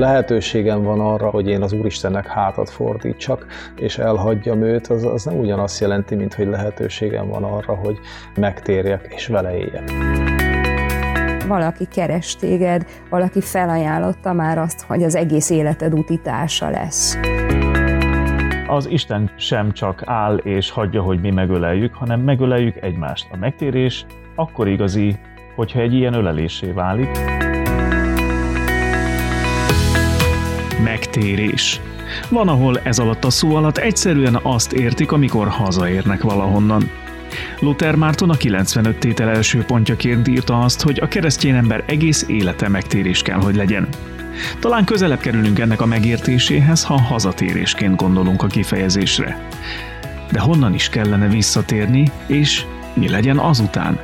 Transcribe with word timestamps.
lehetőségem 0.00 0.82
van 0.82 1.00
arra, 1.00 1.30
hogy 1.30 1.48
én 1.48 1.62
az 1.62 1.72
Úristennek 1.72 2.26
hátat 2.26 2.70
fordítsak, 2.70 3.46
és 3.76 3.98
elhagyjam 3.98 4.62
őt, 4.62 4.86
az, 4.86 5.04
az 5.04 5.24
nem 5.24 5.38
ugyanazt 5.38 5.80
jelenti, 5.80 6.14
mint 6.14 6.34
hogy 6.34 6.46
lehetőségem 6.46 7.28
van 7.28 7.44
arra, 7.44 7.74
hogy 7.74 7.98
megtérjek 8.34 9.12
és 9.16 9.26
vele 9.26 9.56
éljek 9.56 9.92
valaki 11.50 11.86
keres 11.86 12.36
téged, 12.36 12.86
valaki 13.08 13.40
felajánlotta 13.40 14.32
már 14.32 14.58
azt, 14.58 14.80
hogy 14.80 15.02
az 15.02 15.14
egész 15.14 15.50
életed 15.50 15.92
utitársa 15.94 16.70
lesz. 16.70 17.18
Az 18.66 18.86
Isten 18.86 19.30
sem 19.36 19.72
csak 19.72 20.02
áll 20.04 20.36
és 20.36 20.70
hagyja, 20.70 21.02
hogy 21.02 21.20
mi 21.20 21.30
megöleljük, 21.30 21.94
hanem 21.94 22.20
megöleljük 22.20 22.76
egymást. 22.82 23.28
A 23.32 23.36
megtérés 23.36 24.06
akkor 24.34 24.68
igazi, 24.68 25.18
hogyha 25.54 25.80
egy 25.80 25.94
ilyen 25.94 26.14
ölelésé 26.14 26.70
válik. 26.70 27.08
Megtérés. 31.14 31.80
Van, 32.28 32.48
ahol 32.48 32.80
ez 32.82 32.98
alatt 32.98 33.24
a 33.24 33.30
szó 33.30 33.54
alatt 33.54 33.78
egyszerűen 33.78 34.38
azt 34.42 34.72
értik, 34.72 35.12
amikor 35.12 35.48
hazaérnek 35.48 36.22
valahonnan. 36.22 36.90
Luther 37.60 37.94
Márton 37.94 38.30
a 38.30 38.34
95 38.34 38.98
tétel 38.98 39.28
első 39.28 39.64
pontjaként 39.64 40.28
írta 40.28 40.58
azt, 40.58 40.82
hogy 40.82 41.00
a 41.00 41.08
keresztény 41.08 41.54
ember 41.54 41.84
egész 41.86 42.24
élete 42.28 42.68
megtérés 42.68 43.22
kell, 43.22 43.38
hogy 43.40 43.54
legyen. 43.54 43.88
Talán 44.60 44.84
közelebb 44.84 45.20
kerülünk 45.20 45.58
ennek 45.58 45.80
a 45.80 45.86
megértéséhez, 45.86 46.84
ha 46.84 47.00
hazatérésként 47.00 47.96
gondolunk 47.96 48.42
a 48.42 48.46
kifejezésre. 48.46 49.48
De 50.32 50.40
honnan 50.40 50.74
is 50.74 50.88
kellene 50.88 51.28
visszatérni, 51.28 52.10
és 52.26 52.64
mi 52.94 53.08
legyen 53.08 53.38
azután? 53.38 54.00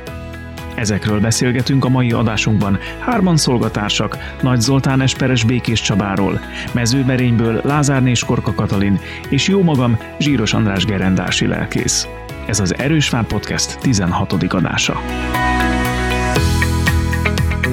Ezekről 0.77 1.19
beszélgetünk 1.19 1.85
a 1.85 1.89
mai 1.89 2.11
adásunkban 2.11 2.77
hárman 2.99 3.37
szolgatársak, 3.37 4.17
Nagy 4.41 4.61
Zoltán 4.61 5.01
Esperes 5.01 5.43
Békés 5.43 5.81
Csabáról, 5.81 6.39
Mezőberényből 6.73 7.61
Lázár 7.63 8.11
Korka 8.25 8.53
Katalin 8.53 8.99
és 9.29 9.47
jó 9.47 9.63
magam 9.63 9.97
Zsíros 10.19 10.53
András 10.53 10.85
Gerendási 10.85 11.47
lelkész. 11.47 12.07
Ez 12.47 12.59
az 12.59 12.77
Erős 12.77 13.07
Fán 13.07 13.25
Podcast 13.25 13.79
16. 13.79 14.33
adása. 14.33 15.01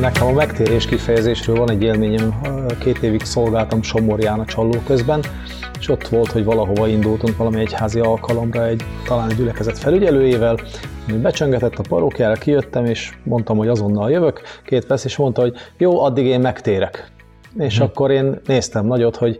Nekem 0.01 0.27
a 0.27 0.33
megtérés 0.33 0.87
kifejezésről 0.87 1.57
van 1.57 1.71
egy 1.71 1.83
élményem. 1.83 2.35
Két 2.79 2.99
évig 2.99 3.25
szolgáltam 3.25 3.83
Somorján 3.83 4.41
a 4.41 4.45
csalló 4.45 4.83
közben, 4.87 5.21
és 5.79 5.89
ott 5.89 6.09
volt, 6.09 6.31
hogy 6.31 6.45
valahova 6.45 6.89
indultunk 6.89 7.37
valami 7.37 7.61
egyházi 7.61 8.01
alkalomra 8.01 8.67
egy 8.67 8.85
talán 9.07 9.29
gyülekezet 9.37 9.79
felügyelőjével, 9.79 10.59
becsöngetett 11.13 11.79
a 11.79 11.85
parókjára, 11.89 12.35
kijöttem, 12.35 12.85
és 12.85 13.13
mondtam, 13.25 13.57
hogy 13.57 13.69
azonnal 13.69 14.11
jövök, 14.11 14.41
két 14.65 14.87
perc, 14.87 15.05
és 15.05 15.17
mondta, 15.17 15.41
hogy 15.41 15.55
jó, 15.79 16.01
addig 16.01 16.27
én 16.27 16.41
megtérek. 16.41 17.13
És 17.59 17.77
hm. 17.77 17.83
akkor 17.83 18.11
én 18.11 18.41
néztem 18.47 18.87
nagyot, 18.87 19.17
hogy 19.17 19.39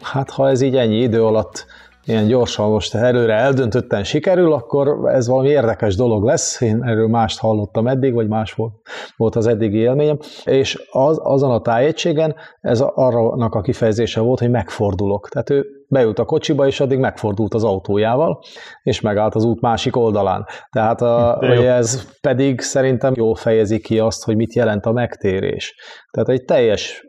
hát 0.00 0.30
ha 0.30 0.48
ez 0.48 0.60
így 0.60 0.76
ennyi 0.76 0.96
idő 0.96 1.24
alatt 1.24 1.66
ilyen 2.06 2.26
gyorsan 2.26 2.70
most 2.70 2.94
előre 2.94 3.34
eldöntötten 3.34 4.04
sikerül, 4.04 4.52
akkor 4.52 5.10
ez 5.10 5.26
valami 5.26 5.48
érdekes 5.48 5.96
dolog 5.96 6.24
lesz. 6.24 6.60
Én 6.60 6.82
erről 6.82 7.08
mást 7.08 7.38
hallottam 7.38 7.86
eddig, 7.86 8.14
vagy 8.14 8.28
más 8.28 8.52
volt, 8.52 8.72
volt 9.16 9.36
az 9.36 9.46
eddigi 9.46 9.78
élményem. 9.78 10.18
És 10.44 10.82
az, 10.90 11.20
azon 11.22 11.50
a 11.50 11.60
tájegységen 11.60 12.34
ez 12.60 12.80
arra 12.80 13.28
a 13.30 13.60
kifejezése 13.60 14.20
volt, 14.20 14.38
hogy 14.38 14.50
megfordulok. 14.50 15.28
Tehát 15.28 15.50
ő 15.50 15.66
beült 15.88 16.18
a 16.18 16.24
kocsiba, 16.24 16.66
és 16.66 16.80
addig 16.80 16.98
megfordult 16.98 17.54
az 17.54 17.64
autójával, 17.64 18.42
és 18.82 19.00
megállt 19.00 19.34
az 19.34 19.44
út 19.44 19.60
másik 19.60 19.96
oldalán. 19.96 20.46
Tehát 20.70 21.02
a, 21.02 21.36
hogy 21.40 21.64
ez 21.64 22.20
pedig 22.20 22.60
szerintem 22.60 23.12
jól 23.16 23.34
fejezi 23.34 23.80
ki 23.80 23.98
azt, 23.98 24.24
hogy 24.24 24.36
mit 24.36 24.54
jelent 24.54 24.86
a 24.86 24.92
megtérés. 24.92 25.74
Tehát 26.10 26.28
egy 26.28 26.44
teljes 26.44 27.02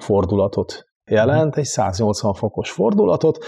fordulatot 0.00 0.84
jelent, 1.10 1.56
egy 1.56 1.64
180 1.64 2.34
fokos 2.34 2.70
fordulatot, 2.70 3.38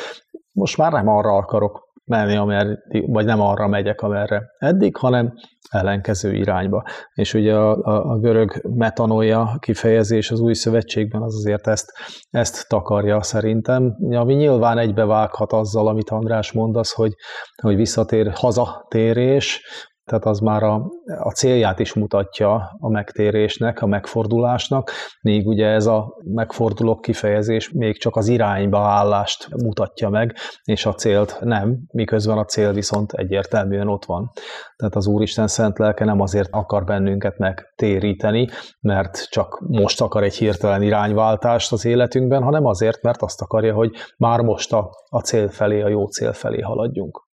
most 0.53 0.77
már 0.77 0.93
nem 0.93 1.09
arra 1.09 1.37
akarok 1.37 1.91
menni, 2.05 2.37
amer, 2.37 2.79
vagy 3.07 3.25
nem 3.25 3.41
arra 3.41 3.67
megyek, 3.67 4.01
amerre 4.01 4.43
eddig, 4.59 4.97
hanem 4.97 5.33
ellenkező 5.71 6.35
irányba. 6.35 6.85
És 7.15 7.35
ugye 7.35 7.55
a, 7.55 7.71
a, 7.71 8.11
a 8.11 8.19
görög 8.19 8.63
metanoia 8.75 9.57
kifejezés 9.59 10.31
az 10.31 10.41
új 10.41 10.55
szövetségben 10.55 11.23
az 11.23 11.35
azért 11.35 11.67
ezt, 11.67 11.93
ezt 12.31 12.69
takarja 12.69 13.23
szerintem, 13.23 13.97
ami 14.11 14.35
nyilván 14.35 14.79
egybevághat 14.79 15.53
azzal, 15.53 15.89
amit 15.89 16.11
András 16.11 16.53
mondasz, 16.53 16.93
hogy, 16.95 17.15
hogy 17.63 17.77
visszatér 17.77 18.33
hazatérés, 18.35 19.63
tehát 20.05 20.25
az 20.25 20.39
már 20.39 20.63
a, 20.63 20.91
a 21.19 21.31
célját 21.31 21.79
is 21.79 21.95
mutatja 21.95 22.77
a 22.79 22.89
megtérésnek, 22.89 23.83
a 23.83 23.87
megfordulásnak, 23.87 24.91
még 25.21 25.47
ugye 25.47 25.67
ez 25.67 25.87
a 25.87 26.17
megfordulok 26.25 27.01
kifejezés 27.01 27.71
még 27.71 27.99
csak 27.99 28.17
az 28.17 28.29
irányba 28.29 28.79
állást 28.79 29.49
mutatja 29.65 30.09
meg, 30.09 30.37
és 30.65 30.87
a 30.87 30.95
célt 30.95 31.39
nem, 31.41 31.79
miközben 31.93 32.39
a 32.39 32.45
cél 32.45 32.73
viszont 32.73 33.13
egyértelműen 33.13 33.89
ott 33.89 34.05
van. 34.05 34.31
Tehát 34.77 34.95
az 34.95 35.07
Úristen 35.07 35.47
szent 35.47 35.79
lelke 35.79 36.05
nem 36.05 36.21
azért 36.21 36.49
akar 36.53 36.85
bennünket 36.85 37.39
megtéríteni, 37.39 38.49
mert 38.81 39.29
csak 39.29 39.61
most 39.69 40.01
akar 40.01 40.23
egy 40.23 40.35
hirtelen 40.35 40.83
irányváltást 40.83 41.73
az 41.73 41.85
életünkben, 41.85 42.43
hanem 42.43 42.67
azért, 42.67 43.03
mert 43.03 43.23
azt 43.23 43.41
akarja, 43.41 43.75
hogy 43.75 43.91
már 44.17 44.41
most 44.41 44.73
a, 44.73 44.91
a 45.09 45.21
cél 45.21 45.49
felé, 45.49 45.81
a 45.81 45.89
jó 45.89 46.07
cél 46.07 46.33
felé 46.33 46.61
haladjunk 46.61 47.31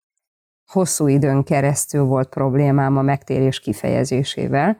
hosszú 0.67 1.07
időn 1.07 1.43
keresztül 1.43 2.03
volt 2.03 2.29
problémám 2.29 2.97
a 2.97 3.01
megtérés 3.01 3.59
kifejezésével. 3.59 4.77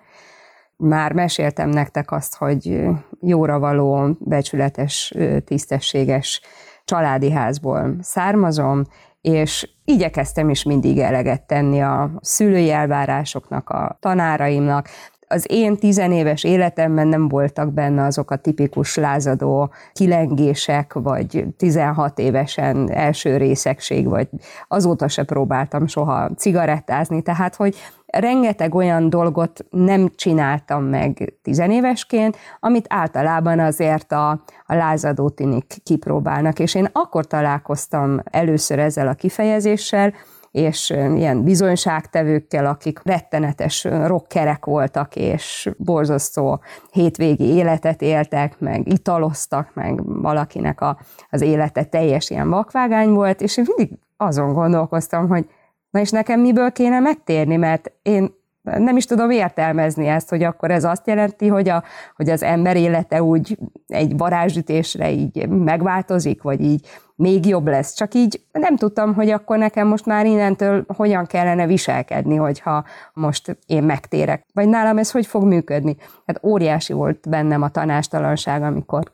Már 0.78 1.14
meséltem 1.14 1.70
nektek 1.70 2.12
azt, 2.12 2.36
hogy 2.36 2.86
jóra 3.22 3.60
való, 3.60 4.18
becsületes, 4.20 5.14
tisztességes 5.46 6.42
családi 6.86 7.32
házból 7.32 7.96
származom, 8.02 8.84
és 9.22 9.70
igyekeztem 9.86 10.50
is 10.50 10.64
mindig 10.64 11.00
eleget 11.00 11.48
tenni 11.48 11.82
a 11.82 12.12
szülői 12.22 12.72
elvárásoknak, 12.72 13.70
a 13.70 13.98
tanáraimnak, 14.00 14.90
az 15.28 15.46
én 15.50 15.78
tizenéves 15.78 16.44
életemben 16.44 17.08
nem 17.08 17.28
voltak 17.28 17.74
benne 17.74 18.06
azok 18.06 18.32
a 18.32 18.36
tipikus 18.36 18.96
lázadó 18.96 19.70
kilengések, 19.94 20.94
vagy 20.94 21.46
16 21.58 22.20
évesen 22.20 22.92
első 22.92 23.38
részegség, 23.38 24.08
vagy 24.08 24.28
azóta 24.68 25.08
se 25.08 25.24
próbáltam 25.24 25.88
soha 25.88 26.30
cigarettázni, 26.36 27.22
tehát 27.22 27.56
hogy 27.56 27.76
rengeteg 28.06 28.76
olyan 28.76 29.10
dolgot 29.10 29.66
nem 29.70 30.10
csináltam 30.16 30.84
meg 30.84 31.34
tizenévesként, 31.42 32.38
amit 32.60 32.86
általában 32.90 33.60
azért 33.60 34.12
a, 34.12 34.30
a 34.66 34.76
lázadó 34.76 35.30
tinik 35.30 35.76
kipróbálnak, 35.84 36.60
és 36.60 36.76
én 36.76 36.88
akkor 36.92 37.26
találkoztam 37.26 38.20
először 38.24 38.80
ezzel 38.80 39.08
a 39.08 39.14
kifejezéssel, 39.14 40.14
és 40.56 40.90
ilyen 40.90 41.44
bizonyságtevőkkel, 41.44 42.66
akik 42.66 43.00
rettenetes 43.04 43.84
rockerek 43.84 44.66
voltak, 44.66 45.16
és 45.16 45.70
borzasztó 45.78 46.62
hétvégi 46.92 47.44
életet 47.44 48.02
éltek, 48.02 48.60
meg 48.60 48.88
italoztak, 48.92 49.72
meg 49.74 50.22
valakinek 50.22 50.82
a, 50.82 50.98
az 51.30 51.42
élete 51.42 51.84
teljes 51.84 52.30
ilyen 52.30 52.50
vakvágány 52.50 53.10
volt, 53.10 53.42
és 53.42 53.58
én 53.58 53.66
mindig 53.68 53.98
azon 54.18 54.54
gondolkoztam, 54.54 55.28
hogy 55.28 55.50
na 55.90 56.00
és 56.00 56.10
nekem 56.10 56.40
miből 56.40 56.72
kéne 56.72 57.00
megtérni, 57.00 57.56
mert 57.56 57.92
én 58.02 58.34
nem 58.66 58.98
is 58.98 59.06
tudom 59.06 59.30
értelmezni 59.30 60.08
ezt, 60.08 60.30
hogy 60.30 60.44
akkor 60.44 60.72
ez 60.72 60.84
azt 60.84 61.08
jelenti, 61.08 61.48
hogy, 61.48 61.70
a, 61.70 61.84
hogy 62.16 62.30
az 62.30 62.44
ember 62.44 62.76
élete 62.76 63.24
úgy 63.24 63.58
egy 63.88 64.18
varázsütésre 64.18 65.12
így 65.12 65.48
megváltozik, 65.50 66.42
vagy 66.42 66.62
így 66.62 66.88
még 67.16 67.46
jobb 67.46 67.68
lesz. 67.68 67.94
Csak 67.94 68.14
így 68.14 68.42
nem 68.52 68.76
tudtam, 68.76 69.14
hogy 69.14 69.30
akkor 69.30 69.58
nekem 69.58 69.88
most 69.88 70.06
már 70.06 70.26
innentől 70.26 70.86
hogyan 70.88 71.26
kellene 71.26 71.66
viselkedni, 71.68 72.36
hogyha 72.36 72.84
most 73.14 73.58
én 73.66 73.84
megtérek. 73.84 74.46
Vagy 74.54 74.68
nálam 74.68 74.98
ez 74.98 75.12
hogy 75.12 75.26
fog 75.26 75.44
működni. 75.44 75.96
Hát 76.26 76.44
óriási 76.44 76.94
volt 76.94 77.30
bennem 77.30 77.62
a 77.62 77.70
tanástalanság, 77.70 78.62
amikor 78.62 79.12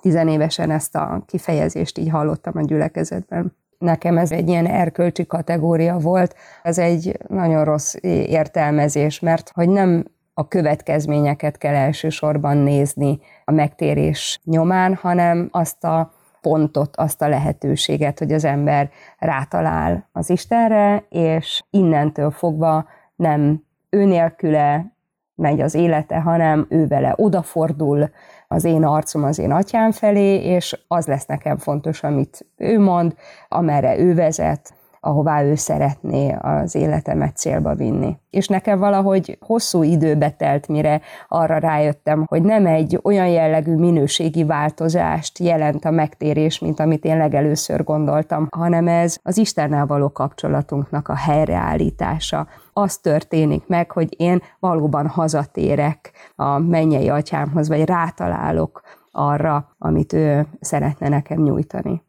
tizenévesen 0.00 0.70
ezt 0.70 0.96
a 0.96 1.22
kifejezést 1.26 1.98
így 1.98 2.10
hallottam 2.10 2.56
a 2.56 2.62
gyülekezetben 2.62 3.58
nekem 3.80 4.18
ez 4.18 4.30
egy 4.30 4.48
ilyen 4.48 4.66
erkölcsi 4.66 5.26
kategória 5.26 5.98
volt. 5.98 6.34
Ez 6.62 6.78
egy 6.78 7.18
nagyon 7.28 7.64
rossz 7.64 7.94
értelmezés, 8.26 9.20
mert 9.20 9.50
hogy 9.54 9.68
nem 9.68 10.04
a 10.34 10.48
következményeket 10.48 11.58
kell 11.58 11.74
elsősorban 11.74 12.56
nézni 12.56 13.20
a 13.44 13.52
megtérés 13.52 14.40
nyomán, 14.44 14.94
hanem 14.94 15.48
azt 15.50 15.84
a 15.84 16.12
pontot, 16.40 16.96
azt 16.96 17.22
a 17.22 17.28
lehetőséget, 17.28 18.18
hogy 18.18 18.32
az 18.32 18.44
ember 18.44 18.90
rátalál 19.18 20.08
az 20.12 20.30
Istenre, 20.30 21.04
és 21.08 21.62
innentől 21.70 22.30
fogva 22.30 22.86
nem 23.16 23.64
ő 23.90 24.04
nélküle 24.04 24.92
megy 25.34 25.60
az 25.60 25.74
élete, 25.74 26.20
hanem 26.20 26.66
ő 26.68 26.86
vele 26.86 27.14
odafordul, 27.16 28.10
az 28.54 28.64
én 28.64 28.84
arcom 28.84 29.24
az 29.24 29.38
én 29.38 29.52
atyám 29.52 29.90
felé, 29.90 30.42
és 30.42 30.78
az 30.88 31.06
lesz 31.06 31.26
nekem 31.26 31.56
fontos, 31.56 32.02
amit 32.02 32.46
ő 32.56 32.80
mond, 32.80 33.14
amerre 33.48 33.98
ő 33.98 34.14
vezet, 34.14 34.74
ahová 35.00 35.42
ő 35.42 35.54
szeretné 35.54 36.36
az 36.40 36.74
életemet 36.74 37.36
célba 37.36 37.74
vinni. 37.74 38.16
És 38.30 38.48
nekem 38.48 38.78
valahogy 38.78 39.38
hosszú 39.40 39.82
időbe 39.82 40.30
telt, 40.30 40.68
mire 40.68 41.00
arra 41.28 41.58
rájöttem, 41.58 42.24
hogy 42.28 42.42
nem 42.42 42.66
egy 42.66 42.98
olyan 43.02 43.28
jellegű 43.28 43.74
minőségi 43.74 44.44
változást 44.44 45.38
jelent 45.38 45.84
a 45.84 45.90
megtérés, 45.90 46.58
mint 46.58 46.80
amit 46.80 47.04
én 47.04 47.16
legelőször 47.16 47.84
gondoltam, 47.84 48.48
hanem 48.50 48.88
ez 48.88 49.16
az 49.22 49.36
Istennel 49.36 49.86
való 49.86 50.12
kapcsolatunknak 50.12 51.08
a 51.08 51.14
helyreállítása. 51.14 52.46
Az 52.72 52.98
történik 52.98 53.66
meg, 53.66 53.90
hogy 53.90 54.20
én 54.20 54.42
valóban 54.58 55.06
hazatérek 55.06 56.12
a 56.36 56.58
mennyei 56.58 57.08
atyámhoz, 57.08 57.68
vagy 57.68 57.84
rátalálok 57.84 58.82
arra, 59.12 59.74
amit 59.78 60.12
ő 60.12 60.46
szeretne 60.60 61.08
nekem 61.08 61.42
nyújtani. 61.42 62.02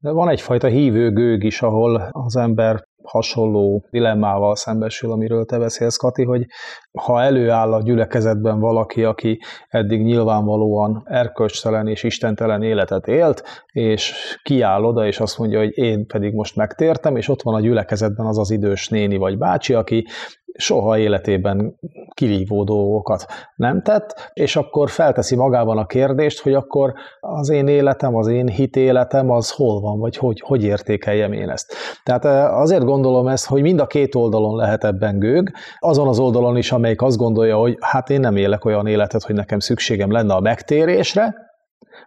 De 0.00 0.10
van 0.10 0.28
egyfajta 0.28 0.66
hívő 0.66 1.12
gőg 1.12 1.44
is, 1.44 1.62
ahol 1.62 2.08
az 2.10 2.36
ember 2.36 2.86
hasonló 3.02 3.86
dilemmával 3.90 4.56
szembesül, 4.56 5.12
amiről 5.12 5.44
te 5.44 5.58
beszélsz, 5.58 5.96
Kati, 5.96 6.24
hogy 6.24 6.46
ha 7.00 7.22
előáll 7.22 7.72
a 7.72 7.82
gyülekezetben 7.82 8.60
valaki, 8.60 9.04
aki 9.04 9.40
eddig 9.68 10.02
nyilvánvalóan 10.02 11.02
erkölcstelen 11.04 11.86
és 11.86 12.02
istentelen 12.02 12.62
életet 12.62 13.06
élt, 13.06 13.42
és 13.72 14.14
kiáll 14.42 14.84
oda, 14.84 15.06
és 15.06 15.20
azt 15.20 15.38
mondja, 15.38 15.58
hogy 15.58 15.78
én 15.78 16.06
pedig 16.06 16.34
most 16.34 16.56
megtértem, 16.56 17.16
és 17.16 17.28
ott 17.28 17.42
van 17.42 17.54
a 17.54 17.60
gyülekezetben 17.60 18.26
az 18.26 18.38
az 18.38 18.50
idős 18.50 18.88
néni 18.88 19.16
vagy 19.16 19.38
bácsi, 19.38 19.74
aki 19.74 20.06
soha 20.60 20.98
életében 20.98 21.78
kilívó 22.14 22.64
dolgokat 22.64 23.26
nem 23.56 23.82
tett, 23.82 24.30
és 24.32 24.56
akkor 24.56 24.90
felteszi 24.90 25.36
magában 25.36 25.78
a 25.78 25.86
kérdést, 25.86 26.40
hogy 26.40 26.54
akkor 26.54 26.92
az 27.20 27.48
én 27.48 27.66
életem, 27.66 28.16
az 28.16 28.26
én 28.26 28.48
hitéletem, 28.48 29.30
az 29.30 29.50
hol 29.50 29.80
van, 29.80 29.98
vagy 29.98 30.16
hogy, 30.16 30.42
hogy 30.46 30.64
értékeljem 30.64 31.32
én 31.32 31.48
ezt. 31.48 31.74
Tehát 32.04 32.24
azért 32.52 32.84
gondolom 32.84 33.28
ezt, 33.28 33.46
hogy 33.46 33.62
mind 33.62 33.80
a 33.80 33.86
két 33.86 34.14
oldalon 34.14 34.56
lehet 34.56 34.84
ebben 34.84 35.18
gőg, 35.18 35.52
azon 35.78 36.08
az 36.08 36.18
oldalon 36.18 36.56
is, 36.56 36.72
amelyik 36.72 37.02
azt 37.02 37.16
gondolja, 37.16 37.56
hogy 37.56 37.76
hát 37.80 38.10
én 38.10 38.20
nem 38.20 38.36
élek 38.36 38.64
olyan 38.64 38.86
életet, 38.86 39.22
hogy 39.22 39.34
nekem 39.34 39.58
szükségem 39.58 40.10
lenne 40.10 40.34
a 40.34 40.40
megtérésre, 40.40 41.47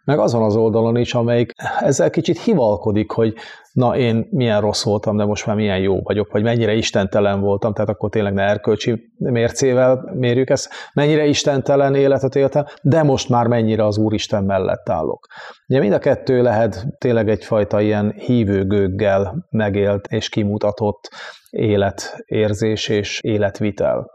meg 0.03 0.19
azon 0.19 0.43
az 0.43 0.55
oldalon 0.55 0.97
is, 0.97 1.13
amelyik 1.13 1.53
ezzel 1.79 2.09
kicsit 2.09 2.39
hivalkodik, 2.39 3.11
hogy 3.11 3.33
na 3.73 3.97
én 3.97 4.27
milyen 4.31 4.61
rossz 4.61 4.83
voltam, 4.83 5.17
de 5.17 5.25
most 5.25 5.45
már 5.45 5.55
milyen 5.55 5.79
jó 5.79 6.01
vagyok, 6.01 6.31
vagy 6.31 6.43
mennyire 6.43 6.73
istentelen 6.73 7.39
voltam, 7.39 7.73
tehát 7.73 7.89
akkor 7.89 8.09
tényleg 8.09 8.33
ne 8.33 8.43
erkölcsi 8.43 9.13
mércével 9.17 10.11
mérjük 10.13 10.49
ezt, 10.49 10.69
mennyire 10.93 11.25
istentelen 11.25 11.95
életet 11.95 12.35
éltem, 12.35 12.65
de 12.81 13.03
most 13.03 13.29
már 13.29 13.47
mennyire 13.47 13.85
az 13.85 13.97
Úristen 13.97 14.43
mellett 14.43 14.89
állok. 14.89 15.27
Ugye 15.67 15.79
mind 15.79 15.93
a 15.93 15.99
kettő 15.99 16.41
lehet 16.41 16.85
tényleg 16.97 17.29
egyfajta 17.29 17.81
ilyen 17.81 18.13
hívőgőggel 18.17 19.47
megélt 19.49 20.07
és 20.07 20.29
kimutatott 20.29 21.09
életérzés 21.49 22.87
és 22.87 23.19
életvitel. 23.21 24.11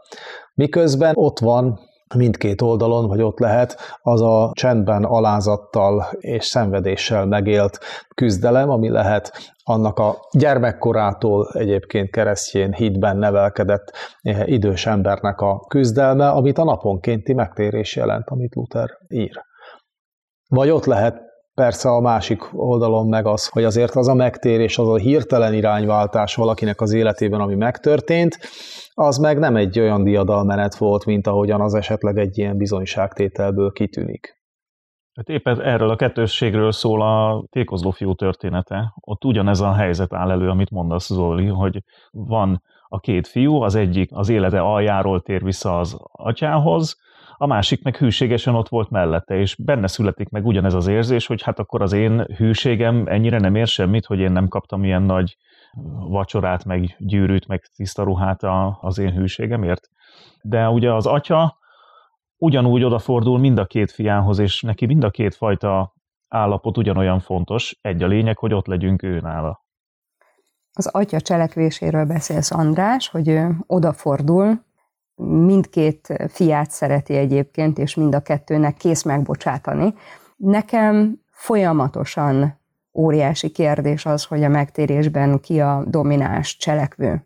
Miközben 0.53 1.13
ott 1.15 1.39
van 1.39 1.79
mindkét 2.15 2.61
oldalon, 2.61 3.07
vagy 3.07 3.21
ott 3.21 3.39
lehet, 3.39 3.77
az 4.01 4.21
a 4.21 4.51
csendben, 4.53 5.03
alázattal 5.03 6.07
és 6.19 6.45
szenvedéssel 6.45 7.25
megélt 7.25 7.79
küzdelem, 8.15 8.69
ami 8.69 8.89
lehet 8.89 9.55
annak 9.63 9.99
a 9.99 10.15
gyermekkorától 10.31 11.49
egyébként 11.53 12.09
keresztjén 12.09 12.73
hitben 12.73 13.17
nevelkedett 13.17 13.91
eh, 14.21 14.47
idős 14.47 14.85
embernek 14.85 15.41
a 15.41 15.59
küzdelme, 15.67 16.29
amit 16.29 16.57
a 16.57 16.63
naponkénti 16.63 17.33
megtérés 17.33 17.95
jelent, 17.95 18.29
amit 18.29 18.55
Luther 18.55 18.89
ír. 19.07 19.45
Vagy 20.49 20.69
ott 20.69 20.85
lehet 20.85 21.26
Persze 21.61 21.89
a 21.89 21.99
másik 21.99 22.49
oldalon 22.53 23.07
meg 23.07 23.25
az, 23.25 23.47
hogy 23.47 23.63
azért 23.63 23.95
az 23.95 24.07
a 24.07 24.13
megtérés, 24.13 24.77
az 24.77 24.87
a 24.87 24.95
hirtelen 24.95 25.53
irányváltás 25.53 26.35
valakinek 26.35 26.81
az 26.81 26.93
életében, 26.93 27.39
ami 27.39 27.55
megtörtént, 27.55 28.37
az 28.93 29.17
meg 29.17 29.39
nem 29.39 29.55
egy 29.55 29.79
olyan 29.79 30.03
diadalmenet 30.03 30.75
volt, 30.75 31.05
mint 31.05 31.27
ahogyan 31.27 31.61
az 31.61 31.73
esetleg 31.73 32.17
egy 32.17 32.37
ilyen 32.37 32.57
bizonyságtételből 32.57 33.71
kitűnik. 33.71 34.37
Hát 35.13 35.29
éppen 35.29 35.61
erről 35.61 35.89
a 35.89 35.95
kettősségről 35.95 36.71
szól 36.71 37.01
a 37.01 37.45
tékozló 37.49 37.91
fiú 37.91 38.13
története. 38.13 38.93
Ott 38.99 39.25
ugyanez 39.25 39.61
a 39.61 39.73
helyzet 39.73 40.13
áll 40.13 40.31
elő, 40.31 40.49
amit 40.49 40.71
mondasz, 40.71 41.07
Zoli, 41.07 41.47
hogy 41.47 41.83
van 42.11 42.63
a 42.87 42.99
két 42.99 43.27
fiú, 43.27 43.61
az 43.61 43.75
egyik 43.75 44.09
az 44.13 44.29
élete 44.29 44.59
aljáról 44.59 45.21
tér 45.21 45.43
vissza 45.43 45.79
az 45.79 45.97
atyához, 46.11 46.97
a 47.37 47.45
másik 47.45 47.83
meg 47.83 47.95
hűségesen 47.95 48.55
ott 48.55 48.69
volt 48.69 48.89
mellette, 48.89 49.35
és 49.35 49.55
benne 49.55 49.87
születik 49.87 50.29
meg 50.29 50.45
ugyanez 50.45 50.73
az 50.73 50.87
érzés, 50.87 51.27
hogy 51.27 51.41
hát 51.41 51.59
akkor 51.59 51.81
az 51.81 51.93
én 51.93 52.25
hűségem 52.35 53.07
ennyire 53.07 53.39
nem 53.39 53.55
ér 53.55 53.67
semmit, 53.67 54.05
hogy 54.05 54.19
én 54.19 54.31
nem 54.31 54.47
kaptam 54.47 54.83
ilyen 54.83 55.01
nagy 55.01 55.37
vacsorát, 56.09 56.65
meg 56.65 56.95
gyűrűt, 56.99 57.47
meg 57.47 57.65
tiszta 57.75 58.03
ruhát 58.03 58.43
az 58.81 58.97
én 58.97 59.11
hűségemért. 59.11 59.89
De 60.41 60.69
ugye 60.69 60.93
az 60.93 61.05
atya 61.05 61.57
ugyanúgy 62.37 62.83
odafordul 62.83 63.39
mind 63.39 63.57
a 63.57 63.65
két 63.65 63.91
fiához, 63.91 64.39
és 64.39 64.61
neki 64.61 64.85
mind 64.85 65.03
a 65.03 65.09
két 65.09 65.35
fajta 65.35 65.93
állapot 66.27 66.77
ugyanolyan 66.77 67.19
fontos. 67.19 67.77
Egy 67.81 68.03
a 68.03 68.07
lényeg, 68.07 68.37
hogy 68.37 68.53
ott 68.53 68.65
legyünk 68.65 69.03
ő 69.03 69.19
nála. 69.19 69.65
Az 70.73 70.87
atya 70.87 71.21
cselekvéséről 71.21 72.05
beszélsz, 72.05 72.51
András, 72.51 73.09
hogy 73.09 73.27
ő 73.27 73.55
odafordul, 73.67 74.65
mindkét 75.23 76.29
fiát 76.29 76.71
szereti 76.71 77.15
egyébként, 77.15 77.77
és 77.77 77.95
mind 77.95 78.15
a 78.15 78.19
kettőnek 78.19 78.75
kész 78.75 79.03
megbocsátani. 79.03 79.93
Nekem 80.35 81.21
folyamatosan 81.31 82.59
óriási 82.93 83.49
kérdés 83.49 84.05
az, 84.05 84.23
hogy 84.23 84.43
a 84.43 84.49
megtérésben 84.49 85.39
ki 85.39 85.61
a 85.61 85.83
domináns 85.87 86.57
cselekvő. 86.57 87.25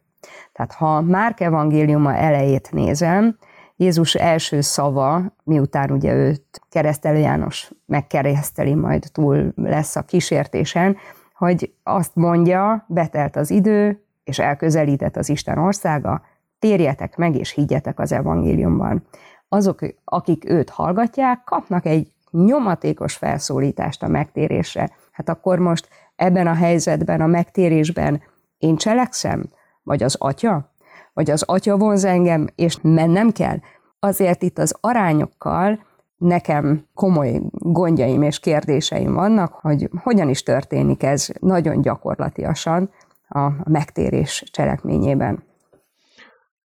Tehát 0.54 0.74
ha 0.74 1.02
Márk 1.02 1.40
evangéliuma 1.40 2.16
elejét 2.16 2.72
nézem, 2.72 3.38
Jézus 3.76 4.16
első 4.16 4.62
szava, 4.62 5.36
miután 5.44 5.92
ugye 5.92 6.14
őt 6.14 6.62
keresztelő 6.70 7.18
János 7.18 7.72
megkereszteli, 7.86 8.76
majd 8.76 9.06
túl 9.12 9.52
lesz 9.56 9.96
a 9.96 10.02
kísértésen, 10.02 10.98
hogy 11.34 11.74
azt 11.84 12.16
mondja, 12.16 12.86
betelt 12.88 13.36
az 13.36 13.50
idő, 13.50 14.06
és 14.24 14.40
elközelített 14.40 15.18
az 15.18 15.30
Isten 15.30 15.58
országa, 15.58 16.22
térjetek 16.62 17.18
meg 17.18 17.36
és 17.36 17.52
higgyetek 17.52 18.00
az 18.00 18.12
evangéliumban. 18.12 19.04
Azok, 19.50 19.80
akik 20.04 20.50
őt 20.50 20.70
hallgatják, 20.70 21.44
kapnak 21.44 21.86
egy 21.86 22.12
nyomatékos 22.32 23.16
felszólítást 23.16 24.04
a 24.04 24.08
megtérésre. 24.08 24.90
Hát 25.12 25.30
akkor 25.30 25.60
most 25.60 25.88
ebben 26.16 26.48
a 26.48 26.54
helyzetben, 26.54 27.22
a 27.22 27.28
megtérésben 27.28 28.22
én 28.58 28.76
cselekszem? 28.76 29.44
Vagy 29.84 30.04
az 30.04 30.16
atya? 30.20 30.72
Vagy 31.14 31.32
az 31.32 31.44
atya 31.44 31.78
vonz 31.78 32.06
engem, 32.06 32.48
és 32.56 32.78
mennem 32.82 33.32
kell? 33.32 33.58
Azért 34.00 34.44
itt 34.44 34.58
az 34.58 34.76
arányokkal 34.82 35.80
nekem 36.18 36.86
komoly 36.94 37.42
gondjaim 37.52 38.22
és 38.22 38.40
kérdéseim 38.40 39.14
vannak, 39.14 39.54
hogy 39.54 39.90
hogyan 40.04 40.30
is 40.30 40.44
történik 40.44 41.04
ez 41.04 41.30
nagyon 41.40 41.82
gyakorlatiasan 41.82 42.90
a 43.28 43.70
megtérés 43.70 44.44
cselekményében. 44.52 45.44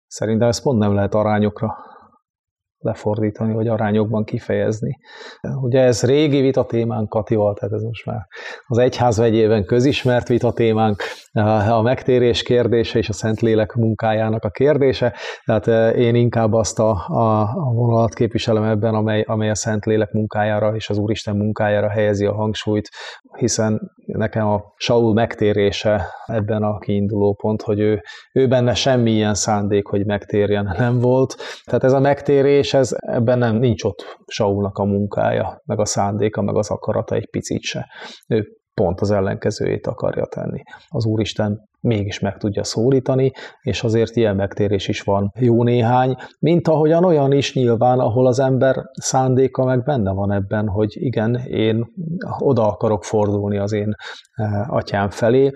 Szerintem 0.09 0.47
ezt 0.47 0.63
pont 0.63 0.79
nem 0.79 0.93
lehet 0.93 1.13
arányokra 1.13 1.75
lefordítani, 2.77 3.53
vagy 3.53 3.67
arányokban 3.67 4.23
kifejezni. 4.23 4.97
Ugye 5.61 5.81
ez 5.81 6.03
régi 6.03 6.41
vita 6.41 6.65
témánk 6.65 7.09
Katival, 7.09 7.53
tehát 7.53 7.73
ez 7.73 7.81
most 7.81 8.05
már 8.05 8.27
az 8.67 8.77
egyház 8.77 9.17
vegyében 9.17 9.65
közismert 9.65 10.27
vita 10.27 10.53
témánk, 10.53 11.03
a 11.69 11.81
megtérés 11.81 12.43
kérdése 12.43 12.99
és 12.99 13.09
a 13.09 13.13
Szentlélek 13.13 13.73
munkájának 13.73 14.43
a 14.43 14.49
kérdése, 14.49 15.13
tehát 15.45 15.67
eh, 15.67 15.99
én 15.99 16.15
inkább 16.15 16.53
azt 16.53 16.79
a, 16.79 16.89
a, 17.07 17.41
a 17.41 17.71
vonalat 17.73 18.13
képviselem 18.13 18.63
ebben, 18.63 18.93
amely, 18.93 19.21
amely 19.27 19.49
a 19.49 19.55
Szentlélek 19.55 20.11
munkájára 20.11 20.75
és 20.75 20.89
az 20.89 20.97
Úristen 20.97 21.35
munkájára 21.35 21.89
helyezi 21.89 22.25
a 22.25 22.33
hangsúlyt, 22.33 22.89
hiszen 23.37 23.91
nekem 24.05 24.47
a 24.47 24.73
Saul 24.75 25.13
megtérése 25.13 26.07
ebben 26.25 26.63
a 26.63 26.77
kiinduló 26.77 27.33
pont, 27.33 27.61
hogy 27.61 27.79
ő, 27.79 28.01
ő 28.33 28.47
benne 28.47 28.73
semmilyen 28.73 29.33
szándék, 29.33 29.87
hogy 29.87 30.05
megtérjen 30.05 30.75
nem 30.77 30.99
volt. 30.99 31.35
Tehát 31.65 31.83
ez 31.83 31.93
a 31.93 31.99
megtérés, 31.99 32.73
ez, 32.73 32.95
ebben 32.99 33.37
nem 33.37 33.55
nincs 33.55 33.83
ott 33.83 34.17
Saulnak 34.27 34.77
a 34.77 34.83
munkája, 34.83 35.61
meg 35.65 35.79
a 35.79 35.85
szándéka, 35.85 36.41
meg 36.41 36.55
az 36.55 36.69
akarata 36.69 37.15
egy 37.15 37.29
picit 37.29 37.61
se. 37.61 37.87
Ő 38.27 38.58
pont 38.79 39.01
az 39.01 39.11
ellenkezőjét 39.11 39.87
akarja 39.87 40.25
tenni. 40.25 40.61
Az 40.87 41.05
Úristen 41.05 41.68
mégis 41.81 42.19
meg 42.19 42.37
tudja 42.37 42.63
szólítani, 42.63 43.31
és 43.61 43.83
azért 43.83 44.15
ilyen 44.15 44.35
megtérés 44.35 44.87
is 44.87 45.01
van 45.01 45.31
jó 45.39 45.63
néhány, 45.63 46.15
mint 46.39 46.67
ahogyan 46.67 47.03
olyan 47.03 47.31
is 47.31 47.53
nyilván, 47.53 47.99
ahol 47.99 48.27
az 48.27 48.39
ember 48.39 48.75
szándéka 48.91 49.65
meg 49.65 49.83
benne 49.83 50.11
van 50.11 50.31
ebben, 50.31 50.67
hogy 50.67 50.97
igen, 50.99 51.35
én 51.35 51.85
oda 52.39 52.67
akarok 52.67 53.03
fordulni 53.03 53.57
az 53.57 53.71
én 53.71 53.95
eh, 54.33 54.73
atyám 54.73 55.09
felé, 55.09 55.51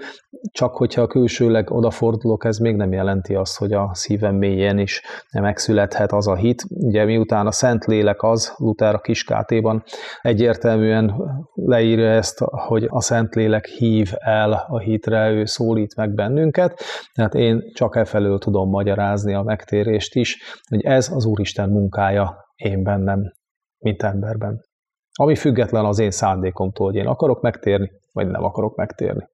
csak 0.52 0.76
hogyha 0.76 1.08
külsőleg 1.08 1.72
odafordulok, 1.72 2.46
ez 2.46 2.58
még 2.58 2.76
nem 2.76 2.92
jelenti 2.92 3.36
azt, 3.36 3.58
hogy 3.58 3.72
a 3.74 3.90
szívem 3.94 4.36
mélyén 4.36 4.78
is 4.78 5.02
megszülethet 5.32 6.12
az 6.12 6.28
a 6.28 6.36
hit. 6.36 6.64
Ugye 6.70 7.06
miután 7.06 7.48
a 7.48 7.52
Szentlélek 7.52 8.24
az, 8.24 8.54
Luther 8.58 8.96
a 8.96 9.00
kiskátéban 9.00 9.84
egyértelműen 10.22 11.14
leírja 11.54 12.10
ezt, 12.10 12.40
hogy 12.40 12.88
a 12.90 13.02
Szentlélek 13.02 13.66
hív 13.66 14.12
el 14.20 14.66
a 14.68 14.80
hitre, 14.80 15.32
ő 15.32 15.46
szólít 15.46 15.96
meg 15.96 16.13
bennünket, 16.14 16.82
tehát 17.14 17.34
én 17.34 17.72
csak 17.74 17.96
e 17.96 18.38
tudom 18.38 18.70
magyarázni 18.70 19.34
a 19.34 19.42
megtérést 19.42 20.16
is, 20.16 20.38
hogy 20.70 20.82
ez 20.82 21.10
az 21.10 21.26
Úristen 21.26 21.70
munkája 21.70 22.52
én 22.56 22.84
bennem, 22.84 23.34
mint 23.78 24.04
emberben. 24.04 24.62
Ami 25.14 25.36
független 25.36 25.86
az 25.86 26.00
én 26.00 26.12
szándékomtól, 26.12 26.86
hogy 26.86 26.96
én 26.96 27.08
akarok 27.08 27.42
megtérni, 27.42 27.92
vagy 28.12 28.28
nem 28.28 28.44
akarok 28.44 28.76
megtérni. 28.76 29.28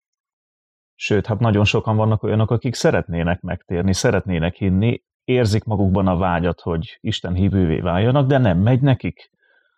Sőt, 0.96 1.26
hát 1.26 1.40
nagyon 1.40 1.66
sokan 1.66 1.96
vannak 1.96 2.24
olyanok, 2.24 2.52
akik 2.52 2.76
szeretnének 2.76 3.42
megtérni, 3.42 3.94
szeretnének 3.94 4.56
hinni, 4.56 5.04
érzik 5.24 5.64
magukban 5.64 6.08
a 6.08 6.18
vágyat, 6.18 6.62
hogy 6.62 6.98
Isten 7.00 7.34
hívővé 7.34 7.80
váljanak, 7.80 8.28
de 8.28 8.38
nem 8.38 8.58
megy 8.58 8.82
nekik. 8.82 9.30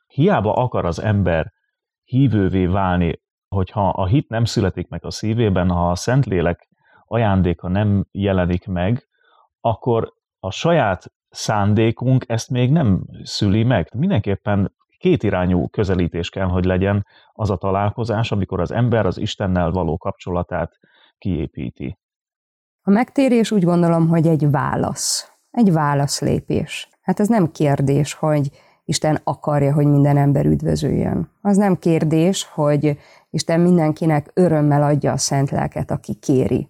Hiába 0.07 0.53
akar 0.53 0.85
az 0.85 0.99
ember 0.99 1.51
hívővé 2.03 2.65
válni, 2.65 3.21
hogyha 3.47 3.89
a 3.89 4.05
hit 4.05 4.29
nem 4.29 4.45
születik 4.45 4.87
meg 4.87 5.05
a 5.05 5.11
szívében, 5.11 5.69
ha 5.69 5.89
a 5.89 5.95
Szentlélek 5.95 6.69
ajándéka 7.11 7.67
nem 7.67 8.05
jelenik 8.11 8.67
meg, 8.67 9.07
akkor 9.61 10.13
a 10.39 10.51
saját 10.51 11.11
szándékunk 11.29 12.23
ezt 12.27 12.49
még 12.49 12.71
nem 12.71 13.03
szüli 13.23 13.63
meg. 13.63 13.89
Mindenképpen 13.95 14.75
kétirányú 14.97 15.67
közelítés 15.67 16.29
kell, 16.29 16.47
hogy 16.47 16.65
legyen 16.65 17.05
az 17.33 17.49
a 17.49 17.55
találkozás, 17.55 18.31
amikor 18.31 18.59
az 18.59 18.71
ember 18.71 19.05
az 19.05 19.17
Istennel 19.17 19.71
való 19.71 19.97
kapcsolatát 19.97 20.79
kiépíti. 21.17 21.97
A 22.81 22.89
megtérés 22.89 23.51
úgy 23.51 23.63
gondolom, 23.63 24.07
hogy 24.07 24.27
egy 24.27 24.49
válasz, 24.51 25.31
egy 25.51 25.71
válaszlépés. 25.71 26.89
Hát 27.01 27.19
ez 27.19 27.27
nem 27.27 27.51
kérdés, 27.51 28.13
hogy 28.13 28.49
Isten 28.85 29.19
akarja, 29.23 29.73
hogy 29.73 29.85
minden 29.85 30.17
ember 30.17 30.45
üdvözüljön. 30.45 31.29
Az 31.41 31.57
nem 31.57 31.75
kérdés, 31.75 32.43
hogy 32.43 32.97
Isten 33.29 33.59
mindenkinek 33.59 34.31
örömmel 34.33 34.83
adja 34.83 35.11
a 35.11 35.17
szent 35.17 35.49
lelket, 35.49 35.91
aki 35.91 36.13
kéri. 36.13 36.69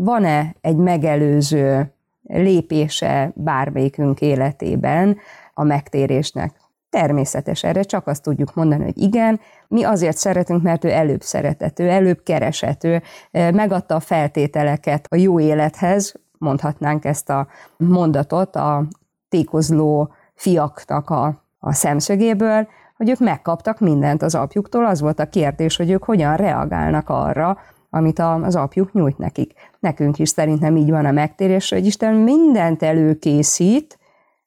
Van-e 0.00 0.54
egy 0.60 0.76
megelőző 0.76 1.92
lépése 2.22 3.32
bármelyikünk 3.34 4.20
életében 4.20 5.16
a 5.54 5.62
megtérésnek? 5.62 6.54
Természetes 6.90 7.64
erre, 7.64 7.82
csak 7.82 8.06
azt 8.06 8.22
tudjuk 8.22 8.54
mondani, 8.54 8.84
hogy 8.84 8.98
igen, 8.98 9.40
mi 9.68 9.84
azért 9.84 10.16
szeretünk, 10.16 10.62
mert 10.62 10.84
ő 10.84 10.90
előbb 10.90 11.22
szeretett, 11.22 11.78
ő 11.78 11.88
előbb 11.88 12.22
keresett, 12.22 12.84
ő 12.84 13.02
megadta 13.30 13.94
a 13.94 14.00
feltételeket 14.00 15.06
a 15.08 15.16
jó 15.16 15.40
élethez, 15.40 16.14
mondhatnánk 16.38 17.04
ezt 17.04 17.30
a 17.30 17.46
mondatot 17.76 18.56
a 18.56 18.84
tékozló 19.28 20.12
fiaknak 20.34 21.10
a, 21.10 21.44
a 21.58 21.72
szemszögéből, 21.72 22.68
hogy 22.96 23.10
ők 23.10 23.18
megkaptak 23.18 23.80
mindent 23.80 24.22
az 24.22 24.34
apjuktól, 24.34 24.86
az 24.86 25.00
volt 25.00 25.20
a 25.20 25.28
kérdés, 25.28 25.76
hogy 25.76 25.90
ők 25.90 26.04
hogyan 26.04 26.36
reagálnak 26.36 27.08
arra, 27.08 27.58
amit 27.90 28.18
az 28.18 28.56
apjuk 28.56 28.92
nyújt 28.92 29.18
nekik. 29.18 29.52
Nekünk 29.80 30.18
is 30.18 30.28
szerintem 30.28 30.76
így 30.76 30.90
van 30.90 31.04
a 31.04 31.12
megtérés, 31.12 31.70
hogy 31.70 31.86
Isten 31.86 32.14
mindent 32.14 32.82
előkészít, 32.82 33.98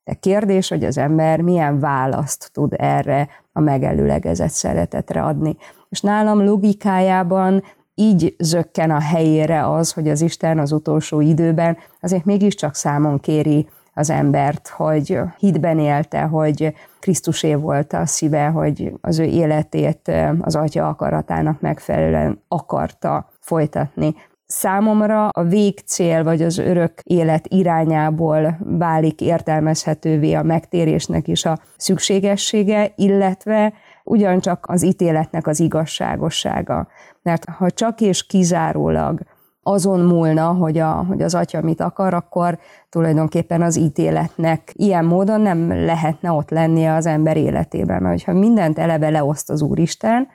de 0.03 0.13
kérdés, 0.13 0.69
hogy 0.69 0.83
az 0.83 0.97
ember 0.97 1.41
milyen 1.41 1.79
választ 1.79 2.49
tud 2.53 2.73
erre 2.77 3.29
a 3.53 3.59
megelőlegezett 3.59 4.49
szeretetre 4.49 5.21
adni. 5.21 5.57
És 5.89 6.01
nálam 6.01 6.43
logikájában 6.43 7.63
így 7.95 8.35
zökken 8.39 8.91
a 8.91 8.99
helyére 8.99 9.67
az, 9.69 9.91
hogy 9.91 10.09
az 10.09 10.21
Isten 10.21 10.59
az 10.59 10.71
utolsó 10.71 11.21
időben 11.21 11.77
azért 12.01 12.25
mégiscsak 12.25 12.75
számon 12.75 13.19
kéri 13.19 13.67
az 13.93 14.09
embert, 14.09 14.67
hogy 14.67 15.19
hitben 15.37 15.79
élte, 15.79 16.21
hogy 16.21 16.73
Krisztusé 16.99 17.53
volt 17.53 17.93
a 17.93 18.05
szíve, 18.05 18.45
hogy 18.45 18.93
az 19.01 19.19
ő 19.19 19.23
életét 19.23 20.11
az 20.41 20.55
atya 20.55 20.87
akaratának 20.87 21.61
megfelelően 21.61 22.41
akarta 22.47 23.29
folytatni. 23.39 24.15
Számomra 24.45 25.27
a 25.27 25.43
végcél 25.43 26.23
vagy 26.23 26.41
az 26.41 26.57
örök 26.57 26.93
élet 27.03 27.45
irányából 27.47 28.57
válik 28.59 29.21
értelmezhetővé 29.21 30.33
a 30.33 30.43
megtérésnek 30.43 31.27
is 31.27 31.45
a 31.45 31.59
szükségessége, 31.77 32.91
illetve 32.95 33.73
ugyancsak 34.03 34.65
az 34.67 34.83
ítéletnek 34.83 35.47
az 35.47 35.59
igazságossága. 35.59 36.87
Mert 37.21 37.45
ha 37.45 37.71
csak 37.71 38.01
és 38.01 38.25
kizárólag 38.25 39.19
azon 39.63 39.99
múlna, 39.99 40.47
hogy, 40.47 40.77
a, 40.77 40.91
hogy 40.91 41.21
az 41.21 41.35
atya 41.35 41.61
mit 41.61 41.81
akar, 41.81 42.13
akkor 42.13 42.59
tulajdonképpen 42.89 43.61
az 43.61 43.77
ítéletnek 43.77 44.71
ilyen 44.73 45.05
módon 45.05 45.41
nem 45.41 45.85
lehetne 45.85 46.31
ott 46.31 46.49
lennie 46.49 46.93
az 46.93 47.05
ember 47.05 47.37
életében. 47.37 48.01
Mert 48.01 48.23
ha 48.23 48.33
mindent 48.33 48.79
eleve 48.79 49.09
leoszt 49.09 49.49
az 49.49 49.61
Úristen, 49.61 50.27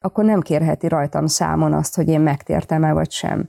akkor 0.00 0.24
nem 0.24 0.40
kérheti 0.40 0.88
rajtam 0.88 1.26
számon 1.26 1.72
azt, 1.72 1.96
hogy 1.96 2.08
én 2.08 2.20
megtértem-e 2.20 2.92
vagy 2.92 3.10
sem. 3.10 3.48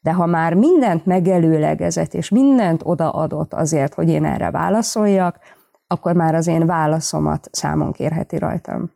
De 0.00 0.12
ha 0.12 0.26
már 0.26 0.54
mindent 0.54 1.06
megelőlegezett, 1.06 2.14
és 2.14 2.28
mindent 2.28 2.80
odaadott 2.84 3.54
azért, 3.54 3.94
hogy 3.94 4.08
én 4.08 4.24
erre 4.24 4.50
válaszoljak, 4.50 5.38
akkor 5.86 6.14
már 6.14 6.34
az 6.34 6.46
én 6.46 6.66
válaszomat 6.66 7.48
számon 7.52 7.92
kérheti 7.92 8.38
rajtam. 8.38 8.90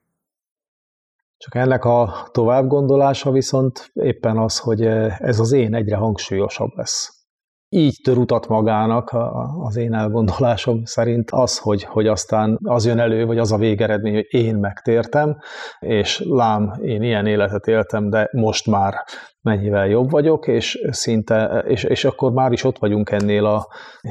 Csak 1.45 1.55
ennek 1.55 1.85
a 1.85 2.29
továbbgondolása 2.31 3.31
viszont 3.31 3.91
éppen 3.93 4.37
az, 4.37 4.59
hogy 4.59 4.87
ez 5.19 5.41
az 5.41 5.53
én 5.53 5.75
egyre 5.75 5.97
hangsúlyosabb 5.97 6.71
lesz. 6.75 7.27
Így 7.69 8.01
tör 8.05 8.17
utat 8.17 8.49
magának 8.49 9.17
az 9.59 9.77
én 9.77 9.95
elgondolásom 9.95 10.85
szerint 10.85 11.31
az, 11.31 11.59
hogy, 11.59 11.83
hogy 11.83 12.07
aztán 12.07 12.59
az 12.63 12.87
jön 12.87 12.99
elő, 12.99 13.27
vagy 13.27 13.39
az 13.39 13.53
a 13.53 13.57
végeredmény, 13.57 14.15
hogy 14.15 14.27
én 14.29 14.55
megtértem, 14.55 15.37
és 15.79 16.23
lám, 16.27 16.73
én 16.83 17.03
ilyen 17.03 17.27
életet 17.27 17.67
éltem, 17.67 18.11
de 18.11 18.29
most 18.33 18.67
már 18.67 18.95
mennyivel 19.45 19.87
jobb 19.87 20.11
vagyok, 20.11 20.47
és 20.47 20.79
szinte, 20.91 21.65
és, 21.67 21.85
és 21.85 22.05
akkor 22.05 22.33
már 22.33 22.53
is 22.53 22.65
ott 22.65 22.79
vagyunk 22.79 23.11
ennél 23.11 23.45
a 23.45 23.67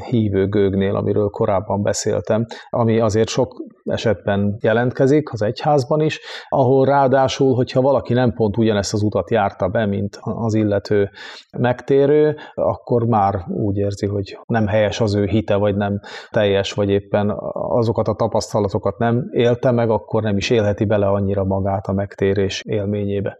hívő 0.08 0.48
gőgnél, 0.48 0.96
amiről 0.96 1.28
korábban 1.28 1.82
beszéltem, 1.82 2.46
ami 2.70 3.00
azért 3.00 3.28
sok 3.28 3.62
esetben 3.84 4.56
jelentkezik, 4.60 5.32
az 5.32 5.42
egyházban 5.42 6.00
is, 6.00 6.20
ahol 6.48 6.86
ráadásul, 6.86 7.54
hogyha 7.54 7.80
valaki 7.80 8.12
nem 8.12 8.32
pont 8.32 8.56
ugyanezt 8.56 8.92
az 8.92 9.02
utat 9.02 9.30
járta 9.30 9.68
be, 9.68 9.86
mint 9.86 10.18
az 10.20 10.54
illető 10.54 11.10
megtérő, 11.58 12.36
akkor 12.54 13.06
már 13.06 13.44
úgy 13.48 13.76
érzi, 13.76 14.06
hogy 14.06 14.38
nem 14.46 14.66
helyes 14.66 15.00
az 15.00 15.14
ő 15.14 15.24
hite, 15.24 15.54
vagy 15.56 15.76
nem 15.76 16.00
teljes, 16.30 16.72
vagy 16.72 16.90
éppen 16.90 17.34
azokat 17.52 18.08
a 18.08 18.14
tapasztalatokat 18.14 18.98
nem 18.98 19.28
élte 19.30 19.70
meg, 19.70 19.90
akkor 19.90 20.22
nem 20.22 20.36
is 20.36 20.50
élheti 20.50 20.84
bele 20.84 21.06
annyira 21.06 21.44
magát 21.44 21.86
a 21.86 21.92
megtérés 21.92 22.62
élményébe. 22.64 23.38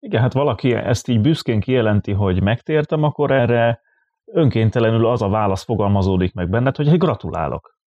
Igen, 0.00 0.20
hát 0.20 0.32
valaki 0.32 0.72
ezt 0.72 1.08
így 1.08 1.20
büszkén 1.20 1.60
kijelenti, 1.60 2.12
hogy 2.12 2.42
megtértem, 2.42 3.02
akkor 3.02 3.30
erre 3.30 3.80
önkéntelenül 4.24 5.06
az 5.06 5.22
a 5.22 5.28
válasz 5.28 5.64
fogalmazódik 5.64 6.34
meg 6.34 6.48
benned, 6.48 6.76
hogy 6.76 6.98
gratulálok. 6.98 7.78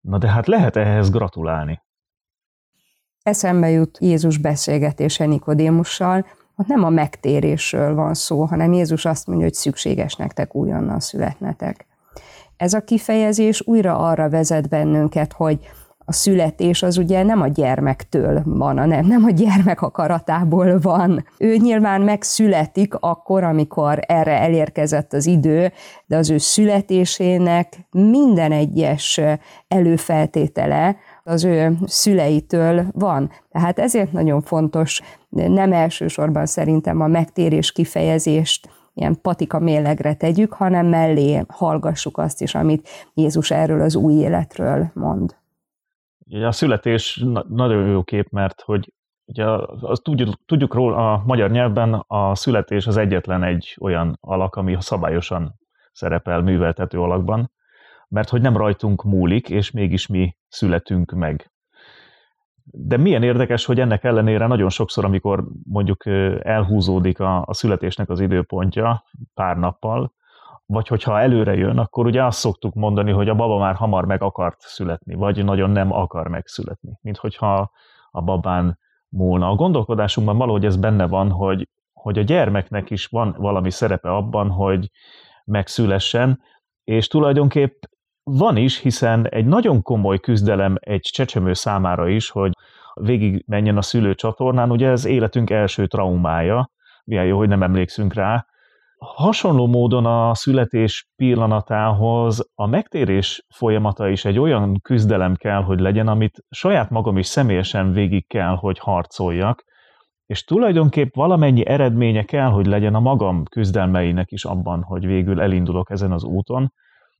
Na 0.00 0.18
de 0.18 0.28
hát 0.28 0.46
lehet 0.46 0.76
ehhez 0.76 1.10
gratulálni. 1.10 1.82
Eszembe 3.22 3.68
jut 3.68 3.98
Jézus 4.00 4.38
beszélgetése 4.38 5.26
Nikodémussal, 5.26 6.26
ott 6.56 6.66
nem 6.66 6.84
a 6.84 6.88
megtérésről 6.88 7.94
van 7.94 8.14
szó, 8.14 8.44
hanem 8.44 8.72
Jézus 8.72 9.04
azt 9.04 9.26
mondja, 9.26 9.44
hogy 9.44 9.54
szükséges 9.54 10.14
nektek 10.14 10.54
újonnan 10.54 11.00
születnetek. 11.00 11.86
Ez 12.56 12.72
a 12.72 12.84
kifejezés 12.84 13.66
újra 13.66 13.98
arra 13.98 14.28
vezet 14.28 14.68
bennünket, 14.68 15.32
hogy 15.32 15.70
a 16.10 16.12
születés 16.12 16.82
az 16.82 16.98
ugye 16.98 17.22
nem 17.22 17.40
a 17.40 17.46
gyermektől 17.46 18.42
van, 18.44 18.78
hanem 18.78 19.06
nem 19.06 19.24
a 19.24 19.30
gyermek 19.30 19.82
akaratából 19.82 20.78
van. 20.78 21.24
Ő 21.38 21.56
nyilván 21.56 22.00
megszületik 22.00 22.94
akkor, 22.94 23.44
amikor 23.44 23.98
erre 24.06 24.40
elérkezett 24.40 25.12
az 25.12 25.26
idő, 25.26 25.72
de 26.06 26.16
az 26.16 26.30
ő 26.30 26.38
születésének 26.38 27.86
minden 27.90 28.52
egyes 28.52 29.20
előfeltétele 29.68 30.96
az 31.24 31.44
ő 31.44 31.78
szüleitől 31.86 32.84
van. 32.92 33.30
Tehát 33.52 33.78
ezért 33.78 34.12
nagyon 34.12 34.42
fontos, 34.42 35.00
nem 35.28 35.72
elsősorban 35.72 36.46
szerintem 36.46 37.00
a 37.00 37.06
megtérés 37.06 37.72
kifejezést 37.72 38.68
ilyen 38.94 39.18
patika 39.22 39.58
mélegre 39.58 40.14
tegyük, 40.14 40.52
hanem 40.52 40.86
mellé 40.86 41.44
hallgassuk 41.48 42.18
azt 42.18 42.42
is, 42.42 42.54
amit 42.54 42.88
Jézus 43.14 43.50
erről 43.50 43.80
az 43.80 43.94
új 43.96 44.12
életről 44.12 44.90
mond. 44.94 45.38
A 46.30 46.52
születés 46.52 47.24
nagyon 47.48 47.86
jó 47.86 48.02
kép, 48.02 48.28
mert 48.30 48.60
hogy 48.60 48.92
ugye 49.24 49.44
azt 49.80 50.02
tudjuk, 50.02 50.44
tudjuk 50.46 50.74
róla 50.74 51.12
a 51.12 51.22
magyar 51.26 51.50
nyelvben 51.50 52.04
a 52.06 52.34
születés 52.34 52.86
az 52.86 52.96
egyetlen 52.96 53.42
egy 53.42 53.76
olyan 53.80 54.18
alak, 54.20 54.56
ami 54.56 54.76
szabályosan 54.78 55.54
szerepel 55.92 56.40
műveltető 56.42 57.00
alakban, 57.00 57.52
mert 58.08 58.28
hogy 58.28 58.40
nem 58.40 58.56
rajtunk 58.56 59.02
múlik, 59.02 59.48
és 59.50 59.70
mégis 59.70 60.06
mi 60.06 60.36
születünk 60.48 61.10
meg. 61.12 61.52
De 62.64 62.96
milyen 62.96 63.22
érdekes, 63.22 63.64
hogy 63.64 63.80
ennek 63.80 64.04
ellenére 64.04 64.46
nagyon 64.46 64.68
sokszor, 64.68 65.04
amikor 65.04 65.44
mondjuk 65.64 66.06
elhúzódik 66.42 67.20
a, 67.20 67.44
a 67.46 67.54
születésnek 67.54 68.08
az 68.08 68.20
időpontja 68.20 69.04
pár 69.34 69.56
nappal, 69.56 70.12
vagy 70.70 70.88
hogyha 70.88 71.20
előre 71.20 71.54
jön, 71.54 71.78
akkor 71.78 72.06
ugye 72.06 72.24
azt 72.24 72.38
szoktuk 72.38 72.74
mondani, 72.74 73.10
hogy 73.10 73.28
a 73.28 73.34
baba 73.34 73.58
már 73.58 73.74
hamar 73.74 74.04
meg 74.04 74.22
akart 74.22 74.60
születni, 74.60 75.14
vagy 75.14 75.44
nagyon 75.44 75.70
nem 75.70 75.92
akar 75.92 76.28
megszületni, 76.28 76.98
mint 77.00 77.16
hogyha 77.16 77.70
a 78.10 78.22
babán 78.22 78.78
múlna. 79.08 79.48
A 79.48 79.54
gondolkodásunkban 79.54 80.36
valahogy 80.36 80.64
ez 80.64 80.76
benne 80.76 81.06
van, 81.06 81.30
hogy, 81.30 81.68
hogy 81.92 82.18
a 82.18 82.22
gyermeknek 82.22 82.90
is 82.90 83.06
van 83.06 83.34
valami 83.38 83.70
szerepe 83.70 84.10
abban, 84.10 84.50
hogy 84.50 84.90
megszülessen, 85.44 86.40
és 86.84 87.06
tulajdonképp 87.06 87.82
van 88.22 88.56
is, 88.56 88.78
hiszen 88.78 89.28
egy 89.28 89.46
nagyon 89.46 89.82
komoly 89.82 90.18
küzdelem 90.18 90.76
egy 90.80 91.08
csecsemő 91.12 91.52
számára 91.52 92.08
is, 92.08 92.30
hogy 92.30 92.52
végig 92.94 93.44
menjen 93.46 93.76
a 93.76 93.82
szülőcsatornán, 93.82 94.70
ugye 94.70 94.88
ez 94.88 95.04
életünk 95.04 95.50
első 95.50 95.86
traumája, 95.86 96.70
milyen 97.04 97.24
jó, 97.24 97.38
hogy 97.38 97.48
nem 97.48 97.62
emlékszünk 97.62 98.14
rá. 98.14 98.46
Hasonló 99.04 99.66
módon 99.66 100.06
a 100.06 100.34
születés 100.34 101.08
pillanatához 101.16 102.50
a 102.54 102.66
megtérés 102.66 103.46
folyamata 103.54 104.08
is 104.08 104.24
egy 104.24 104.38
olyan 104.38 104.80
küzdelem 104.82 105.34
kell, 105.34 105.62
hogy 105.62 105.80
legyen, 105.80 106.08
amit 106.08 106.44
saját 106.50 106.90
magam 106.90 107.18
is 107.18 107.26
személyesen 107.26 107.92
végig 107.92 108.26
kell, 108.26 108.56
hogy 108.56 108.78
harcoljak, 108.78 109.64
és 110.26 110.44
tulajdonképp 110.44 111.14
valamennyi 111.14 111.66
eredménye 111.66 112.22
kell, 112.22 112.48
hogy 112.48 112.66
legyen 112.66 112.94
a 112.94 113.00
magam 113.00 113.44
küzdelmeinek 113.44 114.30
is 114.30 114.44
abban, 114.44 114.82
hogy 114.82 115.06
végül 115.06 115.40
elindulok 115.40 115.90
ezen 115.90 116.12
az 116.12 116.24
úton. 116.24 116.72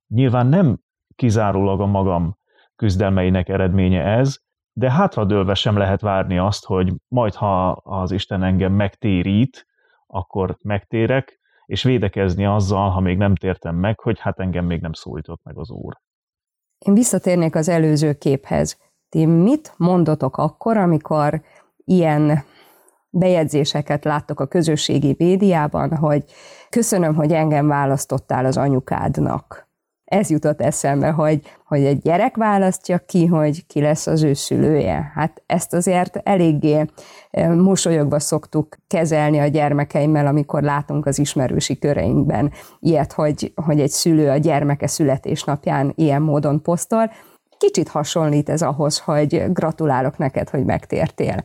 Nyilván 0.06 0.46
nem 0.46 0.78
kizárólag 1.14 1.80
a 1.80 1.86
magam 1.86 2.36
küzdelmeinek 2.76 3.48
eredménye 3.48 4.02
ez, 4.02 4.38
de 4.72 4.90
hátradőlve 4.90 5.54
sem 5.54 5.76
lehet 5.76 6.00
várni 6.00 6.38
azt, 6.38 6.64
hogy 6.64 6.92
majd 7.08 7.34
ha 7.34 7.70
az 7.70 8.10
Isten 8.10 8.42
engem 8.42 8.72
megtérít, 8.72 9.66
akkor 10.06 10.56
megtérek, 10.62 11.39
és 11.70 11.82
védekezni 11.82 12.44
azzal, 12.46 12.90
ha 12.90 13.00
még 13.00 13.16
nem 13.16 13.34
tértem 13.34 13.76
meg, 13.76 14.00
hogy 14.00 14.18
hát 14.20 14.38
engem 14.38 14.64
még 14.64 14.80
nem 14.80 14.92
szólított 14.92 15.40
meg 15.42 15.58
az 15.58 15.70
Úr. 15.70 16.00
Én 16.78 16.94
visszatérnék 16.94 17.54
az 17.54 17.68
előző 17.68 18.12
képhez. 18.12 18.78
Ti 19.08 19.26
mit 19.26 19.74
mondotok 19.76 20.36
akkor, 20.36 20.76
amikor 20.76 21.42
ilyen 21.84 22.44
bejegyzéseket 23.10 24.04
láttok 24.04 24.40
a 24.40 24.46
közösségi 24.46 25.14
médiában, 25.18 25.96
hogy 25.96 26.24
köszönöm, 26.70 27.14
hogy 27.14 27.32
engem 27.32 27.66
választottál 27.66 28.44
az 28.44 28.56
anyukádnak. 28.56 29.69
Ez 30.10 30.30
jutott 30.30 30.60
eszembe, 30.60 31.10
hogy, 31.10 31.40
hogy 31.66 31.84
egy 31.84 31.98
gyerek 31.98 32.36
választja 32.36 32.98
ki, 32.98 33.26
hogy 33.26 33.66
ki 33.66 33.80
lesz 33.80 34.06
az 34.06 34.22
ő 34.22 34.32
szülője. 34.32 35.12
Hát 35.14 35.42
ezt 35.46 35.74
azért 35.74 36.20
eléggé 36.22 36.84
mosolyogva 37.56 38.18
szoktuk 38.20 38.76
kezelni 38.86 39.38
a 39.38 39.46
gyermekeimmel, 39.46 40.26
amikor 40.26 40.62
látunk 40.62 41.06
az 41.06 41.18
ismerősi 41.18 41.78
köreinkben 41.78 42.52
ilyet, 42.80 43.12
hogy, 43.12 43.52
hogy 43.54 43.80
egy 43.80 43.90
szülő 43.90 44.30
a 44.30 44.36
gyermeke 44.36 44.86
születésnapján 44.86 45.92
ilyen 45.96 46.22
módon 46.22 46.62
posztol. 46.62 47.10
Kicsit 47.58 47.88
hasonlít 47.88 48.48
ez 48.48 48.62
ahhoz, 48.62 48.98
hogy 48.98 49.52
gratulálok 49.52 50.18
neked, 50.18 50.48
hogy 50.48 50.64
megtértél 50.64 51.44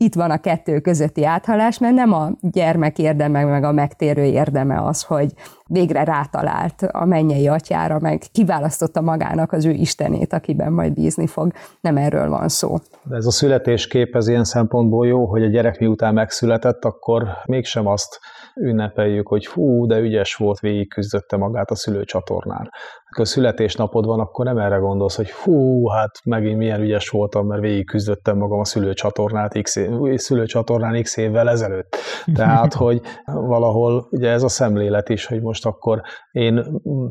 itt 0.00 0.14
van 0.14 0.30
a 0.30 0.40
kettő 0.40 0.80
közötti 0.80 1.24
áthalás, 1.24 1.78
mert 1.78 1.94
nem 1.94 2.12
a 2.12 2.30
gyermek 2.40 2.98
érdeme, 2.98 3.44
meg 3.44 3.64
a 3.64 3.72
megtérő 3.72 4.24
érdeme 4.24 4.82
az, 4.82 5.02
hogy 5.02 5.32
végre 5.68 6.04
rátalált 6.04 6.82
a 6.82 7.04
mennyei 7.04 7.48
atyára, 7.48 7.98
meg 7.98 8.22
kiválasztotta 8.32 9.00
magának 9.00 9.52
az 9.52 9.64
ő 9.64 9.70
istenét, 9.70 10.32
akiben 10.32 10.72
majd 10.72 10.92
bízni 10.92 11.26
fog. 11.26 11.52
Nem 11.80 11.96
erről 11.96 12.28
van 12.28 12.48
szó. 12.48 12.76
De 13.02 13.16
ez 13.16 13.26
a 13.26 13.30
születéskép 13.30 14.16
ez 14.16 14.28
ilyen 14.28 14.44
szempontból 14.44 15.06
jó, 15.06 15.26
hogy 15.26 15.42
a 15.42 15.48
gyerek 15.48 15.78
miután 15.78 16.14
megszületett, 16.14 16.84
akkor 16.84 17.28
mégsem 17.46 17.86
azt 17.86 18.18
ünnepeljük, 18.60 19.28
hogy 19.28 19.46
hú, 19.46 19.86
de 19.86 19.98
ügyes 19.98 20.34
volt, 20.34 20.60
végig 20.60 20.88
küzdötte 20.88 21.36
magát 21.36 21.70
a 21.70 21.74
szülőcsatornán. 21.74 22.70
Amikor 23.04 23.26
születésnapod 23.26 24.06
van, 24.06 24.20
akkor 24.20 24.44
nem 24.44 24.58
erre 24.58 24.76
gondolsz, 24.76 25.16
hogy 25.16 25.30
hú, 25.30 25.88
hát 25.88 26.10
megint 26.24 26.58
milyen 26.58 26.80
ügyes 26.80 27.08
voltam, 27.08 27.46
mert 27.46 27.60
végig 27.60 27.86
küzdöttem 27.86 28.36
magam 28.36 28.58
a 28.58 28.64
szülőcsatornát 28.64 29.62
X, 29.62 29.76
szülőcsatornán 30.14 31.02
X 31.02 31.16
évvel 31.16 31.48
ezelőtt. 31.48 31.96
Tehát, 32.34 32.74
hogy 32.74 33.00
valahol 33.24 34.06
ugye 34.10 34.30
ez 34.30 34.42
a 34.42 34.48
szemlélet 34.48 35.08
is, 35.08 35.26
hogy 35.26 35.42
most 35.58 35.76
akkor 35.76 36.00
én 36.30 36.64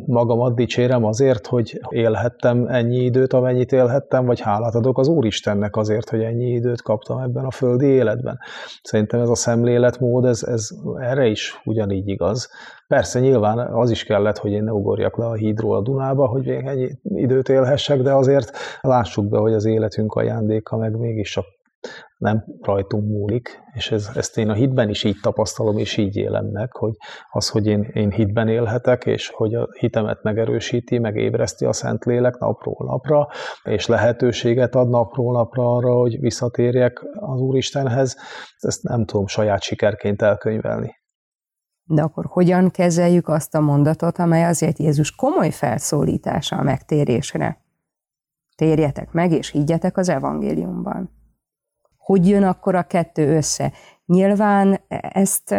magamat 0.05 0.55
dicsérem 0.55 1.05
azért, 1.05 1.47
hogy 1.47 1.79
élhettem 1.89 2.67
ennyi 2.67 3.03
időt, 3.03 3.33
amennyit 3.33 3.71
élhettem, 3.71 4.25
vagy 4.25 4.39
hálát 4.39 4.75
adok 4.75 4.97
az 4.97 5.07
Úristennek 5.07 5.75
azért, 5.75 6.09
hogy 6.09 6.21
ennyi 6.21 6.49
időt 6.49 6.81
kaptam 6.81 7.19
ebben 7.19 7.45
a 7.45 7.51
földi 7.51 7.85
életben. 7.85 8.39
Szerintem 8.81 9.19
ez 9.19 9.29
a 9.29 9.35
szemléletmód, 9.35 10.25
ez, 10.25 10.43
ez 10.43 10.69
erre 10.99 11.25
is 11.25 11.61
ugyanígy 11.65 12.07
igaz. 12.07 12.49
Persze 12.87 13.19
nyilván 13.19 13.57
az 13.57 13.89
is 13.89 14.03
kellett, 14.03 14.37
hogy 14.37 14.51
én 14.51 14.63
ne 14.63 14.71
ugorjak 14.71 15.17
le 15.17 15.25
a 15.25 15.33
hídról 15.33 15.75
a 15.75 15.81
Dunába, 15.81 16.27
hogy 16.27 16.45
még 16.45 16.65
ennyi 16.65 16.89
időt 17.03 17.49
élhessek, 17.49 18.01
de 18.01 18.13
azért 18.13 18.51
lássuk 18.81 19.29
be, 19.29 19.37
hogy 19.37 19.53
az 19.53 19.65
életünk 19.65 20.13
ajándéka 20.13 20.77
meg 20.77 20.97
mégis 20.97 21.31
csak 21.31 21.45
nem 22.17 22.43
rajtunk 22.61 23.07
múlik, 23.07 23.61
és 23.73 23.91
ez, 23.91 24.09
ezt 24.15 24.37
én 24.37 24.49
a 24.49 24.53
hitben 24.53 24.89
is 24.89 25.03
így 25.03 25.17
tapasztalom, 25.21 25.77
és 25.77 25.97
így 25.97 26.15
élem 26.15 26.45
meg, 26.45 26.71
hogy 26.71 26.93
az, 27.31 27.49
hogy 27.49 27.65
én, 27.65 27.89
én 27.93 28.11
hitben 28.11 28.47
élhetek, 28.47 29.05
és 29.05 29.29
hogy 29.29 29.53
a 29.53 29.67
hitemet 29.79 30.23
megerősíti, 30.23 30.97
meg 30.97 31.15
ébreszti 31.15 31.65
a 31.65 31.73
Szentlélek 31.73 32.37
napról 32.37 32.87
napra, 32.87 33.27
és 33.63 33.87
lehetőséget 33.87 34.75
ad 34.75 34.89
napról 34.89 35.33
napra 35.33 35.75
arra, 35.75 35.93
hogy 35.93 36.19
visszatérjek 36.19 37.05
az 37.13 37.39
Úristenhez, 37.39 38.17
ezt 38.57 38.83
nem 38.83 39.05
tudom 39.05 39.27
saját 39.27 39.61
sikerként 39.61 40.21
elkönyvelni. 40.21 40.95
De 41.89 42.01
akkor 42.01 42.25
hogyan 42.25 42.71
kezeljük 42.71 43.27
azt 43.27 43.55
a 43.55 43.59
mondatot, 43.59 44.17
amely 44.17 44.43
azért 44.43 44.77
Jézus 44.77 45.15
komoly 45.15 45.49
felszólítása 45.49 46.55
a 46.55 46.63
megtérésre? 46.63 47.61
Térjetek 48.55 49.11
meg, 49.11 49.31
és 49.31 49.49
higgyetek 49.49 49.97
az 49.97 50.09
evangéliumban. 50.09 51.16
Hogy 52.07 52.27
jön 52.27 52.43
akkor 52.43 52.75
a 52.75 52.83
kettő 52.83 53.35
össze? 53.35 53.71
Nyilván 54.05 54.79
ezt 55.13 55.55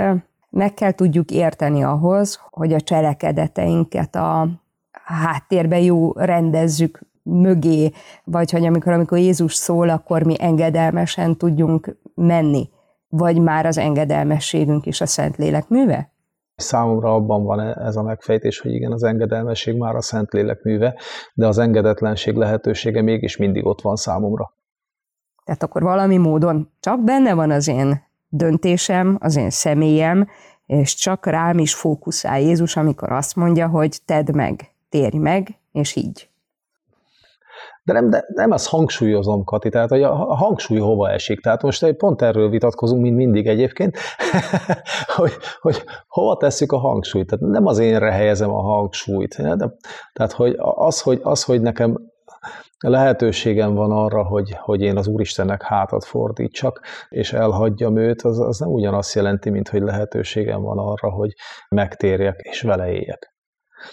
meg 0.51 0.75
kell 0.75 0.93
tudjuk 0.93 1.31
érteni 1.31 1.83
ahhoz, 1.83 2.41
hogy 2.51 2.73
a 2.73 2.81
cselekedeteinket 2.81 4.15
a 4.15 4.49
háttérbe 5.05 5.81
jó 5.81 6.13
rendezzük 6.13 7.01
mögé, 7.23 7.93
vagy 8.25 8.51
hogy 8.51 8.67
amikor, 8.67 8.93
amikor 8.93 9.19
Jézus 9.19 9.55
szól, 9.55 9.89
akkor 9.89 10.23
mi 10.23 10.35
engedelmesen 10.39 11.37
tudjunk 11.37 11.97
menni, 12.15 12.69
vagy 13.09 13.41
már 13.41 13.67
az 13.67 13.79
engedelmességünk 13.79 14.87
is 14.87 15.01
a 15.01 15.07
Szentlélek 15.07 15.69
műve? 15.69 16.13
Számomra 16.55 17.15
abban 17.15 17.45
van 17.45 17.61
ez 17.61 17.97
a 17.97 18.03
megfejtés, 18.03 18.61
hogy 18.61 18.73
igen, 18.73 18.93
az 18.93 19.03
engedelmesség 19.03 19.77
már 19.77 19.95
a 19.95 20.03
Szentlélek 20.03 20.63
műve, 20.63 20.95
de 21.35 21.47
az 21.47 21.59
engedetlenség 21.59 22.35
lehetősége 22.35 23.03
mégis 23.03 23.37
mindig 23.37 23.67
ott 23.67 23.81
van 23.81 23.97
számomra. 23.97 24.57
Tehát 25.49 25.63
akkor 25.63 25.83
valami 25.83 26.17
módon 26.17 26.71
csak 26.81 27.05
benne 27.05 27.35
van 27.35 27.51
az 27.51 27.69
én 27.69 28.03
döntésem, 28.29 29.17
az 29.21 29.37
én 29.37 29.51
személyem, 29.51 30.29
és 30.67 30.95
csak 30.95 31.27
rám 31.27 31.59
is 31.59 31.75
fókuszál 31.75 32.41
Jézus, 32.41 32.77
amikor 32.77 33.13
azt 33.13 33.37
mondja, 33.37 33.69
hogy 33.69 33.99
tedd 34.05 34.35
meg, 34.35 34.73
térj 34.89 35.17
meg, 35.17 35.59
és 35.73 35.97
így. 35.97 36.29
De 37.83 37.93
nem, 37.93 38.11
de 38.11 38.25
nem 38.35 38.53
ezt 38.53 38.69
hangsúlyozom, 38.69 39.45
Kati, 39.45 39.69
tehát 39.69 39.89
hogy 39.89 40.03
a 40.03 40.15
hangsúly 40.15 40.79
hova 40.79 41.11
esik. 41.11 41.41
Tehát 41.41 41.63
most 41.63 41.93
pont 41.93 42.23
erről 42.23 42.51
vitatkozunk, 42.51 43.03
mint 43.03 43.17
mindig 43.17 43.47
egyébként, 43.47 43.97
hogy, 45.17 45.33
hogy 45.61 45.85
hova 46.09 46.37
tesszük 46.37 46.73
a 46.73 46.79
hangsúlyt. 46.79 47.27
Tehát 47.27 47.53
nem 47.53 47.67
az 47.67 47.79
énre 47.79 48.11
helyezem 48.11 48.51
a 48.51 48.63
hangsúlyt. 48.63 49.37
De, 49.57 49.75
tehát 50.13 50.33
hogy 50.33 50.55
az, 50.59 51.01
hogy, 51.01 51.21
az, 51.23 51.45
hogy 51.45 51.61
nekem 51.61 52.17
lehetőségem 52.79 53.75
van 53.75 53.91
arra, 53.91 54.25
hogy, 54.25 54.57
hogy 54.59 54.81
én 54.81 54.97
az 54.97 55.07
Úristennek 55.07 55.63
hátat 55.63 56.05
fordítsak, 56.05 56.81
és 57.09 57.33
elhagyjam 57.33 57.97
őt, 57.97 58.23
az, 58.23 58.39
az 58.39 58.59
nem 58.59 58.69
ugyanazt 58.69 59.15
jelenti, 59.15 59.51
mint 59.51 59.69
hogy 59.69 59.83
lehetőségem 59.83 60.63
van 60.63 60.79
arra, 60.79 61.11
hogy 61.11 61.33
megtérjek 61.69 62.41
és 62.41 62.63
vele 62.63 62.91
éljek. 62.91 63.37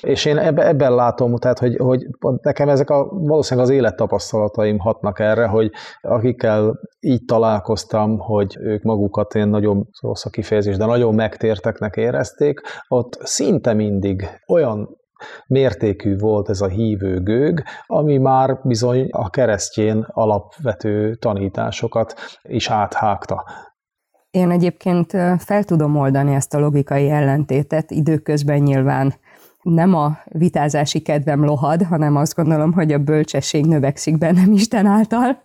És 0.01 0.25
én 0.25 0.37
ebbe, 0.37 0.67
ebben 0.67 0.95
látom, 0.95 1.35
tehát, 1.35 1.59
hogy, 1.59 1.75
hogy 1.77 2.07
nekem 2.41 2.69
ezek 2.69 2.89
a, 2.89 3.07
valószínűleg 3.09 3.69
az 3.69 3.75
élettapasztalataim 3.75 4.79
hatnak 4.79 5.19
erre, 5.19 5.45
hogy 5.47 5.71
akikkel 6.01 6.79
így 6.99 7.25
találkoztam, 7.25 8.17
hogy 8.17 8.57
ők 8.59 8.83
magukat 8.83 9.35
én 9.35 9.47
nagyon 9.47 9.87
rossz 10.01 10.25
a 10.25 10.29
kifejezés, 10.29 10.77
de 10.77 10.85
nagyon 10.85 11.15
megtérteknek 11.15 11.95
érezték, 11.95 12.61
ott 12.87 13.17
szinte 13.23 13.73
mindig 13.73 14.27
olyan 14.47 14.97
mértékű 15.47 16.17
volt 16.17 16.49
ez 16.49 16.61
a 16.61 16.67
hívő 16.67 17.21
gőg, 17.23 17.63
ami 17.85 18.17
már 18.17 18.59
bizony 18.63 19.07
a 19.11 19.29
keresztjén 19.29 20.05
alapvető 20.07 21.15
tanításokat 21.15 22.13
is 22.43 22.69
áthágta. 22.69 23.45
Én 24.31 24.51
egyébként 24.51 25.11
fel 25.37 25.63
tudom 25.63 25.97
oldani 25.97 26.33
ezt 26.33 26.53
a 26.53 26.59
logikai 26.59 27.09
ellentétet, 27.09 27.91
időközben 27.91 28.59
nyilván 28.59 29.13
nem 29.61 29.93
a 29.93 30.17
vitázási 30.25 31.01
kedvem 31.01 31.45
lohad, 31.45 31.83
hanem 31.83 32.15
azt 32.15 32.35
gondolom, 32.35 32.73
hogy 32.73 32.91
a 32.91 32.97
bölcsesség 32.97 33.65
növekszik 33.65 34.17
bennem 34.17 34.51
Isten 34.51 34.85
által. 34.85 35.43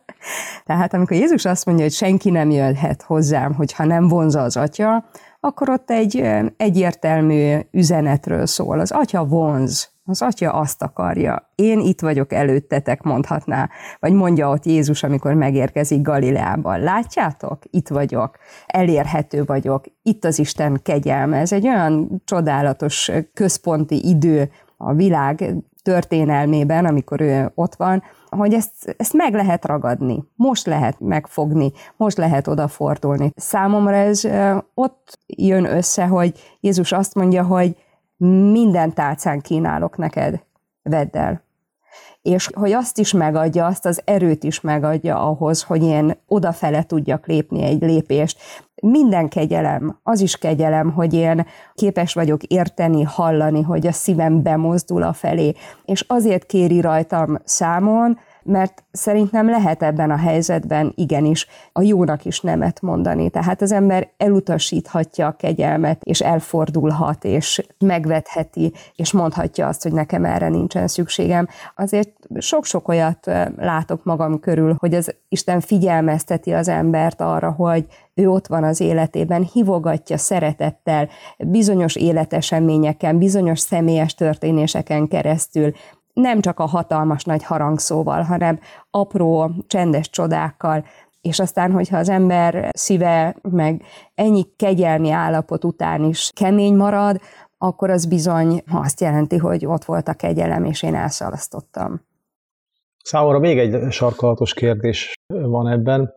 Tehát 0.64 0.94
amikor 0.94 1.16
Jézus 1.16 1.44
azt 1.44 1.66
mondja, 1.66 1.84
hogy 1.84 1.92
senki 1.92 2.30
nem 2.30 2.50
jöhet 2.50 3.02
hozzám, 3.02 3.54
hogyha 3.54 3.84
nem 3.84 4.08
vonza 4.08 4.42
az 4.42 4.56
atya, 4.56 5.04
akkor 5.40 5.68
ott 5.68 5.90
egy 5.90 6.24
egyértelmű 6.56 7.56
üzenetről 7.70 8.46
szól. 8.46 8.80
Az 8.80 8.90
atya 8.90 9.24
vonz, 9.24 9.90
Az 10.04 10.22
atya 10.22 10.52
azt 10.52 10.82
akarja. 10.82 11.50
Én 11.54 11.80
itt 11.80 12.00
vagyok 12.00 12.32
előttetek, 12.32 13.02
mondhatná. 13.02 13.68
Vagy 14.00 14.12
mondja 14.12 14.48
ott 14.50 14.64
Jézus, 14.64 15.02
amikor 15.02 15.34
megérkezik 15.34 16.02
Galileában. 16.02 16.80
Látjátok? 16.80 17.62
Itt 17.70 17.88
vagyok. 17.88 18.36
Elérhető 18.66 19.44
vagyok. 19.44 19.84
Itt 20.02 20.24
az 20.24 20.38
Isten 20.38 20.80
kegyelme. 20.82 21.38
Ez 21.38 21.52
egy 21.52 21.66
olyan 21.66 22.22
csodálatos 22.24 23.10
központi 23.34 24.08
idő 24.08 24.50
a 24.76 24.94
világ 24.94 25.54
történelmében, 25.82 26.84
amikor 26.84 27.20
ő 27.20 27.52
ott 27.54 27.74
van, 27.74 28.02
hogy 28.28 28.54
ezt, 28.54 28.94
ezt 28.98 29.12
meg 29.12 29.34
lehet 29.34 29.64
ragadni, 29.64 30.24
most 30.34 30.66
lehet 30.66 31.00
megfogni, 31.00 31.72
most 31.96 32.16
lehet 32.16 32.46
odafordulni. 32.46 33.32
Számomra 33.36 33.96
ez 33.96 34.24
ott 34.74 35.18
jön 35.26 35.64
össze, 35.64 36.06
hogy 36.06 36.56
Jézus 36.60 36.92
azt 36.92 37.14
mondja, 37.14 37.42
hogy 37.42 37.76
minden 38.52 38.94
tálcán 38.94 39.40
kínálok 39.40 39.96
neked, 39.96 40.42
vedd 40.82 41.16
el. 41.16 41.42
És 42.22 42.50
hogy 42.52 42.72
azt 42.72 42.98
is 42.98 43.12
megadja, 43.12 43.66
azt 43.66 43.86
az 43.86 44.00
erőt 44.04 44.44
is 44.44 44.60
megadja 44.60 45.28
ahhoz, 45.28 45.62
hogy 45.62 45.82
én 45.82 46.16
odafele 46.26 46.82
tudjak 46.82 47.26
lépni 47.26 47.62
egy 47.62 47.80
lépést. 47.80 48.38
Minden 48.80 49.28
kegyelem, 49.28 49.98
az 50.02 50.20
is 50.20 50.36
kegyelem, 50.36 50.92
hogy 50.92 51.14
én 51.14 51.46
képes 51.74 52.14
vagyok 52.14 52.42
érteni, 52.42 53.02
hallani, 53.02 53.62
hogy 53.62 53.86
a 53.86 53.92
szívem 53.92 54.42
bemozdul 54.42 55.02
a 55.02 55.12
felé. 55.12 55.54
És 55.84 56.04
azért 56.08 56.46
kéri 56.46 56.80
rajtam 56.80 57.38
számon, 57.44 58.18
mert 58.42 58.84
szerintem 58.92 59.48
lehet 59.48 59.82
ebben 59.82 60.10
a 60.10 60.16
helyzetben 60.16 60.92
igenis 60.94 61.46
a 61.72 61.82
jónak 61.82 62.24
is 62.24 62.40
nemet 62.40 62.80
mondani. 62.80 63.30
Tehát 63.30 63.62
az 63.62 63.72
ember 63.72 64.10
elutasíthatja 64.16 65.26
a 65.26 65.36
kegyelmet, 65.36 66.02
és 66.02 66.20
elfordulhat, 66.20 67.24
és 67.24 67.66
megvetheti, 67.78 68.72
és 68.96 69.12
mondhatja 69.12 69.66
azt, 69.66 69.82
hogy 69.82 69.92
nekem 69.92 70.24
erre 70.24 70.48
nincsen 70.48 70.88
szükségem. 70.88 71.48
Azért 71.76 72.10
sok-sok 72.38 72.88
olyat 72.88 73.30
látok 73.56 74.04
magam 74.04 74.40
körül, 74.40 74.76
hogy 74.78 74.94
az 74.94 75.14
Isten 75.28 75.60
figyelmezteti 75.60 76.52
az 76.52 76.68
embert 76.68 77.20
arra, 77.20 77.50
hogy 77.50 77.86
ő 78.14 78.28
ott 78.28 78.46
van 78.46 78.64
az 78.64 78.80
életében, 78.80 79.42
hivogatja 79.52 80.16
szeretettel, 80.16 81.08
bizonyos 81.38 81.96
életeseményeken, 81.96 83.18
bizonyos 83.18 83.58
személyes 83.58 84.14
történéseken 84.14 85.08
keresztül, 85.08 85.72
nem 86.12 86.40
csak 86.40 86.58
a 86.58 86.66
hatalmas 86.66 87.24
nagy 87.24 87.44
harangszóval, 87.44 88.22
hanem 88.22 88.60
apró, 88.90 89.50
csendes 89.66 90.10
csodákkal, 90.10 90.84
és 91.20 91.38
aztán, 91.38 91.72
hogyha 91.72 91.96
az 91.96 92.08
ember 92.08 92.68
szíve 92.72 93.36
meg 93.42 93.82
ennyi 94.14 94.46
kegyelmi 94.56 95.10
állapot 95.10 95.64
után 95.64 96.04
is 96.04 96.30
kemény 96.34 96.74
marad, 96.74 97.20
akkor 97.58 97.90
az 97.90 98.06
bizony 98.06 98.62
azt 98.72 99.00
jelenti, 99.00 99.36
hogy 99.36 99.66
ott 99.66 99.84
volt 99.84 100.08
a 100.08 100.14
kegyelem, 100.14 100.64
és 100.64 100.82
én 100.82 100.94
elszalasztottam. 100.94 102.00
Számomra 103.04 103.38
még 103.38 103.58
egy 103.58 103.92
sarkalatos 103.92 104.54
kérdés 104.54 105.12
van 105.26 105.68
ebben 105.68 106.12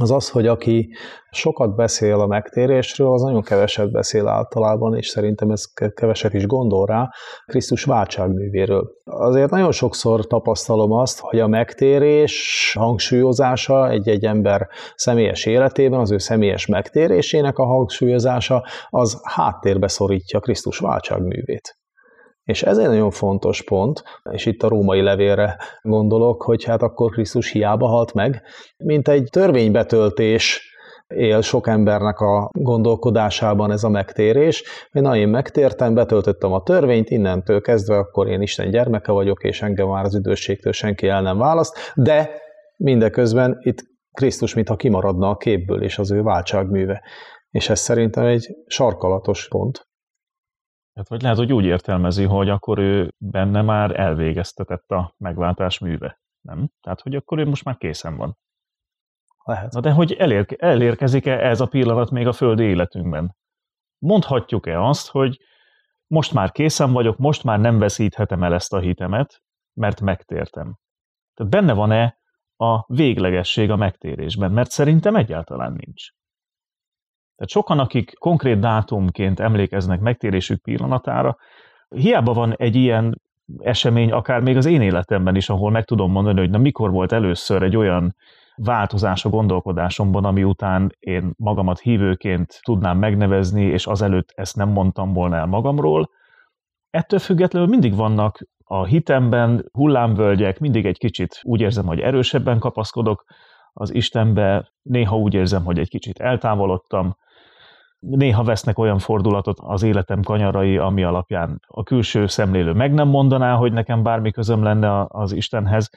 az 0.00 0.10
az, 0.10 0.30
hogy 0.30 0.46
aki 0.46 0.88
sokat 1.30 1.74
beszél 1.74 2.20
a 2.20 2.26
megtérésről, 2.26 3.12
az 3.12 3.22
nagyon 3.22 3.42
keveset 3.42 3.90
beszél 3.90 4.28
általában, 4.28 4.96
és 4.96 5.06
szerintem 5.06 5.50
ez 5.50 5.64
keveset 5.94 6.34
is 6.34 6.46
gondol 6.46 6.86
rá, 6.86 7.10
Krisztus 7.46 7.84
váltságművéről. 7.84 8.92
Azért 9.04 9.50
nagyon 9.50 9.72
sokszor 9.72 10.26
tapasztalom 10.26 10.92
azt, 10.92 11.20
hogy 11.20 11.40
a 11.40 11.46
megtérés 11.46 12.74
hangsúlyozása 12.78 13.90
egy-egy 13.90 14.24
ember 14.24 14.68
személyes 14.94 15.46
életében, 15.46 16.00
az 16.00 16.10
ő 16.10 16.18
személyes 16.18 16.66
megtérésének 16.66 17.58
a 17.58 17.64
hangsúlyozása, 17.64 18.64
az 18.88 19.20
háttérbe 19.22 19.88
szorítja 19.88 20.40
Krisztus 20.40 20.78
váltságművét. 20.78 21.85
És 22.46 22.62
ez 22.62 22.78
egy 22.78 22.86
nagyon 22.86 23.10
fontos 23.10 23.62
pont, 23.64 24.02
és 24.30 24.46
itt 24.46 24.62
a 24.62 24.68
római 24.68 25.00
levélre 25.00 25.56
gondolok, 25.82 26.42
hogy 26.42 26.64
hát 26.64 26.82
akkor 26.82 27.10
Krisztus 27.10 27.50
hiába 27.50 27.86
halt 27.86 28.14
meg, 28.14 28.42
mint 28.76 29.08
egy 29.08 29.28
törvénybetöltés 29.30 30.70
él 31.14 31.40
sok 31.40 31.66
embernek 31.66 32.20
a 32.20 32.50
gondolkodásában 32.52 33.70
ez 33.70 33.84
a 33.84 33.88
megtérés, 33.88 34.64
hogy 34.92 35.02
na 35.02 35.16
én 35.16 35.28
megtértem, 35.28 35.94
betöltöttem 35.94 36.52
a 36.52 36.62
törvényt, 36.62 37.10
innentől 37.10 37.60
kezdve 37.60 37.96
akkor 37.96 38.28
én 38.28 38.42
Isten 38.42 38.70
gyermeke 38.70 39.12
vagyok, 39.12 39.44
és 39.44 39.62
engem 39.62 39.88
már 39.88 40.04
az 40.04 40.14
üdvösségtől 40.14 40.72
senki 40.72 41.08
el 41.08 41.22
nem 41.22 41.38
választ, 41.38 41.92
de 41.94 42.30
mindeközben 42.76 43.58
itt 43.60 43.84
Krisztus 44.12 44.54
mintha 44.54 44.76
kimaradna 44.76 45.30
a 45.30 45.36
képből, 45.36 45.82
és 45.82 45.98
az 45.98 46.10
ő 46.10 46.22
váltságműve. 46.22 47.02
És 47.50 47.68
ez 47.68 47.80
szerintem 47.80 48.24
egy 48.24 48.48
sarkalatos 48.66 49.48
pont. 49.48 49.86
Hát 50.96 51.08
vagy 51.08 51.22
lehet, 51.22 51.36
hogy 51.36 51.52
úgy 51.52 51.64
értelmezi, 51.64 52.24
hogy 52.24 52.48
akkor 52.48 52.78
ő 52.78 53.12
benne 53.18 53.62
már 53.62 54.00
elvégeztetett 54.00 54.90
a 54.90 55.14
megváltás 55.16 55.78
műve. 55.78 56.20
Nem? 56.40 56.68
Tehát, 56.80 57.00
hogy 57.00 57.14
akkor 57.14 57.38
ő 57.38 57.46
most 57.46 57.64
már 57.64 57.76
készen 57.76 58.16
van. 58.16 58.38
Lehet. 59.44 59.72
Na 59.72 59.80
de 59.80 59.90
hogy 59.90 60.12
elér, 60.12 60.46
elérkezik-e 60.58 61.46
ez 61.46 61.60
a 61.60 61.66
pillanat 61.66 62.10
még 62.10 62.26
a 62.26 62.32
földi 62.32 62.62
életünkben? 62.64 63.36
Mondhatjuk-e 63.98 64.82
azt, 64.82 65.08
hogy 65.08 65.40
most 66.06 66.32
már 66.32 66.52
készen 66.52 66.92
vagyok, 66.92 67.18
most 67.18 67.44
már 67.44 67.60
nem 67.60 67.78
veszíthetem 67.78 68.42
el 68.42 68.54
ezt 68.54 68.72
a 68.72 68.78
hitemet, 68.78 69.42
mert 69.72 70.00
megtértem. 70.00 70.78
Tehát 71.34 71.52
benne 71.52 71.72
van-e 71.72 72.18
a 72.56 72.94
véglegesség 72.94 73.70
a 73.70 73.76
megtérésben? 73.76 74.52
Mert 74.52 74.70
szerintem 74.70 75.16
egyáltalán 75.16 75.72
nincs. 75.72 76.10
Tehát 77.36 77.50
sokan, 77.50 77.78
akik 77.78 78.14
konkrét 78.18 78.58
dátumként 78.58 79.40
emlékeznek 79.40 80.00
megtérésük 80.00 80.62
pillanatára, 80.62 81.36
hiába 81.88 82.32
van 82.32 82.54
egy 82.56 82.76
ilyen 82.76 83.20
esemény, 83.58 84.12
akár 84.12 84.40
még 84.40 84.56
az 84.56 84.66
én 84.66 84.80
életemben 84.80 85.36
is, 85.36 85.48
ahol 85.48 85.70
meg 85.70 85.84
tudom 85.84 86.10
mondani, 86.10 86.38
hogy 86.38 86.50
na 86.50 86.58
mikor 86.58 86.90
volt 86.90 87.12
először 87.12 87.62
egy 87.62 87.76
olyan 87.76 88.14
változás 88.56 89.24
a 89.24 89.28
gondolkodásomban, 89.28 90.24
ami 90.24 90.44
után 90.44 90.96
én 90.98 91.32
magamat 91.36 91.80
hívőként 91.80 92.60
tudnám 92.62 92.98
megnevezni, 92.98 93.62
és 93.62 93.86
azelőtt 93.86 94.32
ezt 94.34 94.56
nem 94.56 94.68
mondtam 94.68 95.12
volna 95.12 95.36
el 95.36 95.46
magamról. 95.46 96.10
Ettől 96.90 97.18
függetlenül 97.18 97.68
mindig 97.68 97.94
vannak 97.94 98.40
a 98.64 98.84
hitemben 98.84 99.68
hullámvölgyek, 99.72 100.58
mindig 100.58 100.86
egy 100.86 100.98
kicsit 100.98 101.40
úgy 101.42 101.60
érzem, 101.60 101.86
hogy 101.86 102.00
erősebben 102.00 102.58
kapaszkodok 102.58 103.24
az 103.72 103.94
Istenbe, 103.94 104.72
néha 104.82 105.16
úgy 105.16 105.34
érzem, 105.34 105.64
hogy 105.64 105.78
egy 105.78 105.88
kicsit 105.88 106.18
eltávolodtam, 106.18 107.16
néha 108.08 108.42
vesznek 108.42 108.78
olyan 108.78 108.98
fordulatot 108.98 109.58
az 109.60 109.82
életem 109.82 110.22
kanyarai, 110.22 110.78
ami 110.78 111.02
alapján 111.02 111.60
a 111.66 111.82
külső 111.82 112.26
szemlélő 112.26 112.72
meg 112.72 112.94
nem 112.94 113.08
mondaná, 113.08 113.54
hogy 113.54 113.72
nekem 113.72 114.02
bármi 114.02 114.30
közöm 114.30 114.62
lenne 114.62 115.04
az 115.08 115.32
Istenhez, 115.32 115.90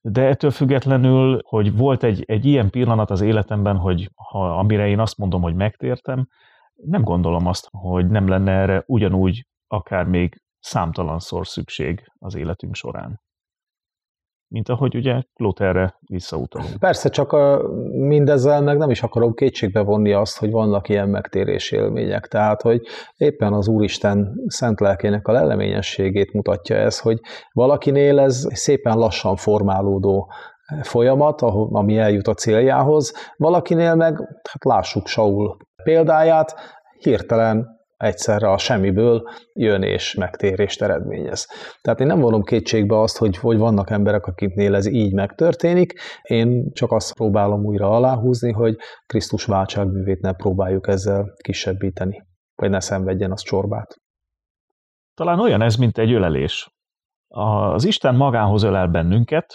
de 0.00 0.22
ettől 0.22 0.50
függetlenül, 0.50 1.40
hogy 1.44 1.76
volt 1.76 2.02
egy, 2.02 2.24
egy 2.26 2.44
ilyen 2.44 2.70
pillanat 2.70 3.10
az 3.10 3.20
életemben, 3.20 3.76
hogy 3.76 4.10
ha, 4.14 4.58
amire 4.58 4.88
én 4.88 4.98
azt 4.98 5.18
mondom, 5.18 5.42
hogy 5.42 5.54
megtértem, 5.54 6.28
nem 6.74 7.02
gondolom 7.02 7.46
azt, 7.46 7.68
hogy 7.70 8.06
nem 8.06 8.28
lenne 8.28 8.52
erre 8.52 8.82
ugyanúgy 8.86 9.46
akár 9.66 10.04
még 10.04 10.42
számtalanszor 10.60 11.46
szükség 11.46 12.12
az 12.18 12.34
életünk 12.34 12.74
során 12.74 13.23
mint 14.54 14.68
ahogy 14.68 14.94
ugye 14.94 15.22
Lutherre 15.36 15.94
visszautalunk. 16.06 16.78
Persze, 16.78 17.08
csak 17.08 17.32
a, 17.32 17.62
mindezzel 17.90 18.62
meg 18.62 18.76
nem 18.76 18.90
is 18.90 19.02
akarom 19.02 19.34
kétségbe 19.34 19.80
vonni 19.80 20.12
azt, 20.12 20.38
hogy 20.38 20.50
vannak 20.50 20.88
ilyen 20.88 21.08
megtérés 21.08 21.70
élmények. 21.70 22.26
Tehát, 22.26 22.62
hogy 22.62 22.80
éppen 23.16 23.52
az 23.52 23.68
Úristen 23.68 24.34
szent 24.46 24.80
lelkének 24.80 25.28
a 25.28 25.32
leleményességét 25.32 26.32
mutatja 26.32 26.76
ez, 26.76 27.00
hogy 27.00 27.20
valakinél 27.52 28.18
ez 28.18 28.46
szépen 28.52 28.96
lassan 28.96 29.36
formálódó 29.36 30.32
folyamat, 30.82 31.40
ami 31.70 31.98
eljut 31.98 32.28
a 32.28 32.34
céljához, 32.34 33.12
valakinél 33.36 33.94
meg, 33.94 34.16
hát 34.50 34.64
lássuk 34.64 35.06
Saul 35.06 35.56
példáját, 35.82 36.54
hirtelen 36.98 37.73
egyszerre 37.96 38.50
a 38.50 38.58
semmiből 38.58 39.22
jön 39.52 39.82
és 39.82 40.14
megtérést 40.14 40.82
eredményez. 40.82 41.48
Tehát 41.80 42.00
én 42.00 42.06
nem 42.06 42.20
vonom 42.20 42.42
kétségbe 42.42 43.00
azt, 43.00 43.18
hogy, 43.18 43.36
hogy 43.36 43.58
vannak 43.58 43.90
emberek, 43.90 44.26
akiknél 44.26 44.74
ez 44.74 44.86
így 44.86 45.12
megtörténik, 45.12 46.00
én 46.22 46.72
csak 46.72 46.92
azt 46.92 47.14
próbálom 47.14 47.64
újra 47.64 47.90
aláhúzni, 47.90 48.52
hogy 48.52 48.76
Krisztus 49.06 49.44
váltságművét 49.44 50.20
ne 50.20 50.32
próbáljuk 50.32 50.88
ezzel 50.88 51.34
kisebbíteni, 51.42 52.22
vagy 52.54 52.70
ne 52.70 52.80
szenvedjen 52.80 53.32
az 53.32 53.42
csorbát. 53.42 53.96
Talán 55.14 55.40
olyan 55.40 55.62
ez, 55.62 55.76
mint 55.76 55.98
egy 55.98 56.12
ölelés. 56.12 56.68
Az 57.28 57.84
Isten 57.84 58.14
magához 58.14 58.62
ölel 58.62 58.86
bennünket, 58.86 59.54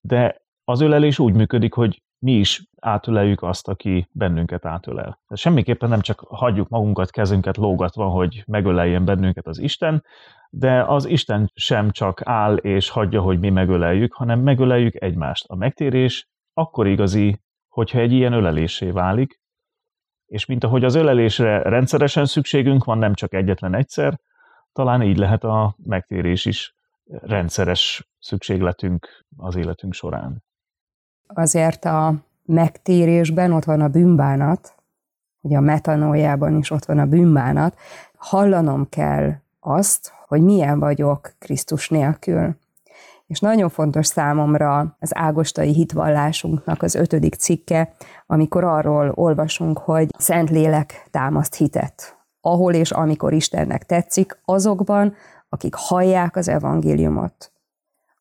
de 0.00 0.36
az 0.64 0.80
ölelés 0.80 1.18
úgy 1.18 1.34
működik, 1.34 1.74
hogy 1.74 2.02
mi 2.18 2.32
is 2.32 2.62
átöleljük 2.80 3.42
azt, 3.42 3.68
aki 3.68 4.08
bennünket 4.12 4.64
átölel. 4.64 5.04
Tehát 5.04 5.36
semmiképpen 5.36 5.88
nem 5.88 6.00
csak 6.00 6.20
hagyjuk 6.20 6.68
magunkat 6.68 7.10
kezünket 7.10 7.56
lógatva, 7.56 8.08
hogy 8.08 8.42
megöleljen 8.46 9.04
bennünket 9.04 9.46
az 9.46 9.58
Isten, 9.58 10.04
de 10.50 10.84
az 10.84 11.04
Isten 11.04 11.50
sem 11.54 11.90
csak 11.90 12.20
áll 12.24 12.56
és 12.56 12.88
hagyja, 12.90 13.20
hogy 13.20 13.38
mi 13.38 13.50
megöleljük, 13.50 14.14
hanem 14.14 14.40
megöleljük 14.40 15.02
egymást. 15.02 15.44
A 15.48 15.56
megtérés 15.56 16.28
akkor 16.52 16.86
igazi, 16.86 17.40
hogyha 17.68 17.98
egy 17.98 18.12
ilyen 18.12 18.32
ölelésé 18.32 18.90
válik, 18.90 19.40
és 20.26 20.46
mint 20.46 20.64
ahogy 20.64 20.84
az 20.84 20.94
ölelésre 20.94 21.62
rendszeresen 21.62 22.24
szükségünk 22.24 22.84
van, 22.84 22.98
nem 22.98 23.14
csak 23.14 23.34
egyetlen 23.34 23.74
egyszer, 23.74 24.20
talán 24.72 25.02
így 25.02 25.16
lehet 25.16 25.44
a 25.44 25.76
megtérés 25.84 26.44
is 26.44 26.74
rendszeres 27.04 28.08
szükségletünk 28.18 29.24
az 29.36 29.56
életünk 29.56 29.92
során. 29.92 30.42
Azért 31.34 31.84
a 31.84 32.14
megtérésben 32.44 33.52
ott 33.52 33.64
van 33.64 33.80
a 33.80 33.88
bűnbánat, 33.88 34.74
ugye 35.40 35.56
a 35.56 35.60
metanójában 35.60 36.56
is 36.56 36.70
ott 36.70 36.84
van 36.84 36.98
a 36.98 37.06
bűnbánat, 37.06 37.76
hallanom 38.16 38.88
kell 38.88 39.32
azt, 39.60 40.12
hogy 40.26 40.42
milyen 40.42 40.78
vagyok 40.78 41.32
Krisztus 41.38 41.88
nélkül. 41.88 42.56
És 43.26 43.40
nagyon 43.40 43.68
fontos 43.68 44.06
számomra 44.06 44.96
az 45.00 45.10
ágostai 45.14 45.72
hitvallásunknak 45.72 46.82
az 46.82 46.94
ötödik 46.94 47.34
cikke, 47.34 47.92
amikor 48.26 48.64
arról 48.64 49.12
olvasunk, 49.14 49.78
hogy 49.78 50.08
Szentlélek 50.18 51.08
támaszt 51.10 51.54
hitet. 51.54 52.16
Ahol 52.40 52.74
és 52.74 52.90
amikor 52.90 53.32
Istennek 53.32 53.84
tetszik, 53.84 54.40
azokban, 54.44 55.14
akik 55.48 55.74
hallják 55.74 56.36
az 56.36 56.48
evangéliumot. 56.48 57.52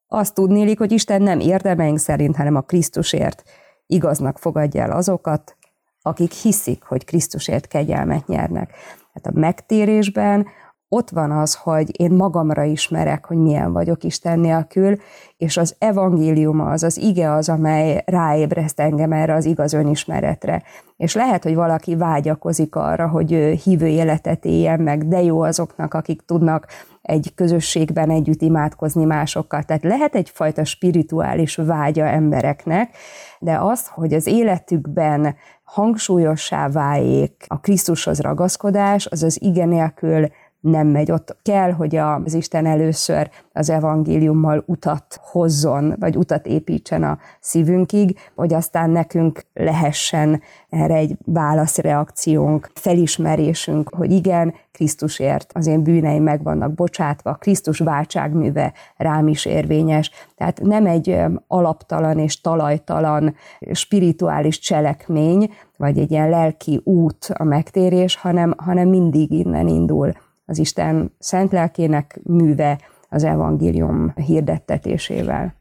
Azt 0.08 0.34
tudnélik, 0.34 0.78
hogy 0.78 0.92
Isten 0.92 1.22
nem 1.22 1.40
érdemeink 1.40 2.00
szerint, 2.00 2.36
hanem 2.36 2.56
a 2.56 2.62
Krisztusért 2.62 3.44
igaznak 3.86 4.40
fogadja 4.40 4.82
el 4.82 4.92
azokat, 4.92 5.58
akik 6.02 6.32
hiszik, 6.32 6.84
hogy 6.84 7.06
Krisztusért 7.06 7.68
kegyelmet 7.68 8.28
nyernek. 8.28 8.70
Tehát 9.14 9.38
a 9.38 9.40
megtérésben 9.40 10.48
ott 10.90 11.10
van 11.10 11.32
az, 11.32 11.56
hogy 11.56 12.02
én 12.02 12.12
magamra 12.12 12.64
ismerek, 12.64 13.26
hogy 13.26 13.38
milyen 13.38 13.74
vagyok 13.74 14.04
Isten 14.04 14.40
nélkül, 14.40 14.96
és 15.38 15.58
az 15.58 15.76
evangélium 15.80 16.62
az, 16.62 16.84
az 16.84 16.98
ige 16.98 17.32
az, 17.32 17.50
amely 17.50 18.04
ráébreszt 18.06 18.80
engem 18.80 19.12
erre 19.12 19.34
az 19.34 19.46
igaz 19.46 19.74
önismeretre. 19.74 20.64
És 20.98 21.16
lehet, 21.16 21.44
hogy 21.44 21.56
valaki 21.56 21.96
vágyakozik 21.96 22.76
arra, 22.76 23.08
hogy 23.08 23.32
hívő 23.64 23.88
életet 23.88 24.46
éljen 24.46 24.80
meg, 24.80 25.08
de 25.08 25.22
jó 25.22 25.42
azoknak, 25.42 25.94
akik 25.94 26.22
tudnak 26.22 26.68
egy 27.02 27.32
közösségben 27.36 28.10
együtt 28.10 28.42
imádkozni 28.42 29.06
másokkal. 29.06 29.64
Tehát 29.64 29.84
lehet 29.84 30.16
egyfajta 30.16 30.66
spirituális 30.66 31.56
vágya 31.56 32.06
embereknek, 32.06 32.96
de 33.40 33.58
az, 33.60 33.88
hogy 33.88 34.14
az 34.14 34.28
életükben 34.28 35.36
hangsúlyossá 35.64 36.70
váljék 36.70 37.46
a 37.48 37.60
Krisztushoz 37.60 38.20
ragaszkodás, 38.20 39.06
az 39.06 39.24
az 39.24 39.42
ige 39.42 39.66
nélkül 39.66 40.28
nem 40.60 40.88
megy. 40.88 41.12
Ott 41.12 41.38
kell, 41.42 41.72
hogy 41.72 41.96
az 41.96 42.34
Isten 42.34 42.66
először 42.66 43.30
az 43.54 43.70
evangéliummal 43.70 44.64
utat 44.66 45.20
hozzon, 45.22 45.96
vagy 46.00 46.16
utat 46.16 46.46
építsen 46.46 47.04
a 47.04 47.18
szívünkig, 47.40 48.20
hogy 48.36 48.54
aztán 48.54 48.90
nekünk 48.90 49.46
lehessen 49.54 50.42
erre 50.70 50.96
egy 50.96 51.18
válaszreakciónk, 51.26 52.70
felismerésünk, 52.74 53.90
hogy 53.90 54.12
igen, 54.12 54.54
Krisztusért 54.72 55.52
az 55.54 55.68
én 55.68 55.84
bűneim 55.84 56.24
meg 56.24 56.44
vannak 56.44 56.74
bocsátva, 56.74 57.34
Krisztus 57.34 57.80
váltságműve 57.80 58.74
rám 58.98 59.28
is 59.28 59.46
érvényes. 59.46 60.12
Tehát 60.36 60.62
nem 60.62 60.86
egy 60.86 61.20
alaptalan 61.48 62.20
és 62.20 62.42
talajtalan 62.42 63.36
spirituális 63.72 64.60
cselekmény, 64.60 65.54
vagy 65.78 65.98
egy 65.98 66.12
ilyen 66.12 66.30
lelki 66.30 66.82
út 66.84 67.30
a 67.38 67.44
megtérés, 67.44 68.16
hanem, 68.16 68.54
hanem 68.58 68.88
mindig 68.88 69.32
innen 69.32 69.68
indul 69.68 70.14
az 70.50 70.58
Isten 70.58 71.16
szent 71.20 71.52
lelkének 71.52 72.20
műve 72.24 72.80
az 73.10 73.24
evangélium 73.24 74.14
hirdettetésével. 74.16 75.56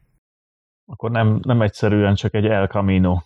Akkor 0.85 1.11
nem, 1.11 1.39
nem 1.41 1.61
egyszerűen 1.61 2.15
csak 2.15 2.33
egy 2.33 2.45
El 2.45 2.67
Camino. 2.67 3.17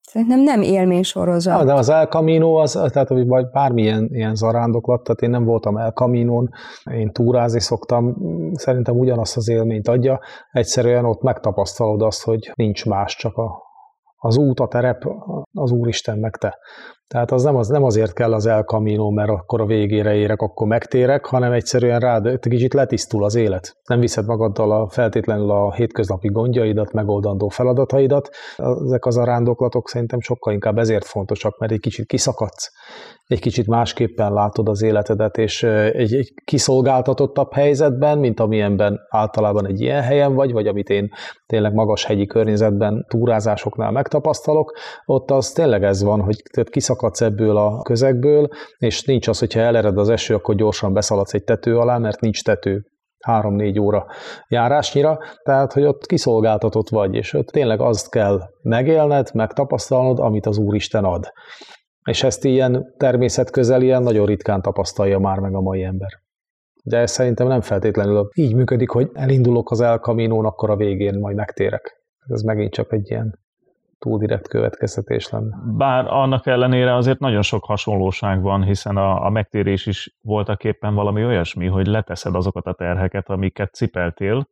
Szerintem 0.00 0.40
nem 0.40 0.62
élménysorozat. 0.62 1.58
Ja, 1.58 1.64
de 1.64 1.72
az 1.72 1.88
El 1.88 2.06
Camino, 2.06 2.54
az, 2.54 2.72
tehát 2.72 3.08
vagy 3.08 3.50
bármilyen 3.50 4.08
ilyen 4.12 4.34
zarándoklat, 4.34 5.02
tehát 5.02 5.20
én 5.20 5.30
nem 5.30 5.44
voltam 5.44 5.76
El 5.76 5.90
Camino-n, 5.90 6.50
én 6.90 7.12
túrázni 7.12 7.60
szoktam, 7.60 8.16
szerintem 8.52 8.98
ugyanazt 8.98 9.36
az 9.36 9.48
élményt 9.48 9.88
adja, 9.88 10.20
egyszerűen 10.50 11.04
ott 11.04 11.22
megtapasztalod 11.22 12.02
azt, 12.02 12.24
hogy 12.24 12.52
nincs 12.54 12.86
más, 12.86 13.16
csak 13.16 13.36
a, 13.36 13.62
az 14.24 14.36
út, 14.36 14.60
a 14.60 14.66
terep, 14.66 15.02
az 15.52 15.70
Úristen 15.70 16.18
meg 16.18 16.36
te. 16.36 16.58
Tehát 17.06 17.30
az 17.30 17.42
nem, 17.42 17.56
az 17.56 17.68
nem 17.68 17.84
azért 17.84 18.12
kell 18.12 18.32
az 18.32 18.46
El 18.46 18.62
Camino, 18.62 19.10
mert 19.10 19.30
akkor 19.30 19.60
a 19.60 19.66
végére 19.66 20.14
érek, 20.14 20.40
akkor 20.40 20.66
megtérek, 20.66 21.26
hanem 21.26 21.52
egyszerűen 21.52 22.00
rád 22.00 22.38
kicsit 22.38 22.74
letisztul 22.74 23.24
az 23.24 23.34
élet. 23.34 23.76
Nem 23.88 24.00
viszed 24.00 24.26
magaddal 24.26 24.72
a, 24.72 24.88
feltétlenül 24.88 25.50
a 25.50 25.72
hétköznapi 25.72 26.28
gondjaidat, 26.28 26.92
megoldandó 26.92 27.48
feladataidat. 27.48 28.28
Ezek 28.56 29.06
az 29.06 29.16
arándoklatok 29.16 29.88
szerintem 29.88 30.20
sokkal 30.20 30.52
inkább 30.52 30.78
ezért 30.78 31.04
fontosak, 31.04 31.58
mert 31.58 31.72
egy 31.72 31.80
kicsit 31.80 32.06
kiszakadsz 32.06 32.70
egy 33.32 33.40
kicsit 33.40 33.66
másképpen 33.66 34.32
látod 34.32 34.68
az 34.68 34.82
életedet, 34.82 35.38
és 35.38 35.62
egy, 35.62 36.14
egy 36.14 36.32
kiszolgáltatottabb 36.44 37.52
helyzetben, 37.52 38.18
mint 38.18 38.40
amilyenben 38.40 39.00
általában 39.08 39.66
egy 39.66 39.80
ilyen 39.80 40.02
helyen 40.02 40.34
vagy, 40.34 40.52
vagy 40.52 40.66
amit 40.66 40.88
én 40.88 41.08
tényleg 41.46 41.72
magas 41.72 42.04
hegyi 42.04 42.26
környezetben 42.26 43.04
túrázásoknál 43.08 43.90
megtapasztalok, 44.12 44.72
ott 45.04 45.30
az 45.30 45.52
tényleg 45.52 45.84
ez 45.84 46.02
van, 46.02 46.20
hogy 46.20 46.42
kiszakadsz 46.70 47.20
ebből 47.20 47.56
a 47.56 47.82
közegből, 47.82 48.48
és 48.78 49.04
nincs 49.04 49.28
az, 49.28 49.38
hogyha 49.38 49.60
elered 49.60 49.98
az 49.98 50.08
eső, 50.08 50.34
akkor 50.34 50.54
gyorsan 50.54 50.92
beszaladsz 50.92 51.34
egy 51.34 51.44
tető 51.44 51.78
alá, 51.78 51.98
mert 51.98 52.20
nincs 52.20 52.42
tető 52.42 52.86
három-négy 53.24 53.78
óra 53.80 54.06
járásnyira, 54.48 55.18
tehát 55.42 55.72
hogy 55.72 55.84
ott 55.84 56.06
kiszolgáltatott 56.06 56.88
vagy, 56.88 57.14
és 57.14 57.32
ott 57.32 57.46
tényleg 57.46 57.80
azt 57.80 58.10
kell 58.10 58.40
megélned, 58.62 59.30
megtapasztalnod, 59.34 60.18
amit 60.18 60.46
az 60.46 60.58
Úristen 60.58 61.04
ad. 61.04 61.32
És 62.04 62.22
ezt 62.22 62.44
ilyen 62.44 62.94
természetközelien 62.96 64.02
nagyon 64.02 64.26
ritkán 64.26 64.62
tapasztalja 64.62 65.18
már 65.18 65.38
meg 65.38 65.54
a 65.54 65.60
mai 65.60 65.82
ember. 65.82 66.08
De 66.84 66.98
ez 66.98 67.10
szerintem 67.10 67.46
nem 67.46 67.60
feltétlenül 67.60 68.28
így 68.34 68.54
működik, 68.54 68.90
hogy 68.90 69.10
elindulok 69.12 69.70
az 69.70 69.80
El 69.80 70.00
akkor 70.02 70.70
a 70.70 70.76
végén 70.76 71.18
majd 71.18 71.36
megtérek. 71.36 72.02
Ez 72.28 72.42
megint 72.42 72.72
csak 72.72 72.92
egy 72.92 73.10
ilyen 73.10 73.41
túl 74.02 74.18
direkt 74.18 74.48
következtetés 74.48 75.28
lenne. 75.28 75.56
Bár 75.76 76.06
annak 76.06 76.46
ellenére 76.46 76.94
azért 76.94 77.18
nagyon 77.18 77.42
sok 77.42 77.64
hasonlóság 77.64 78.42
van, 78.42 78.62
hiszen 78.62 78.96
a, 78.96 79.24
a 79.24 79.30
megtérés 79.30 79.86
is 79.86 80.16
voltak 80.20 80.64
éppen 80.64 80.94
valami 80.94 81.24
olyasmi, 81.24 81.66
hogy 81.66 81.86
leteszed 81.86 82.34
azokat 82.34 82.66
a 82.66 82.72
terheket, 82.72 83.28
amiket 83.28 83.74
cipeltél, 83.74 84.48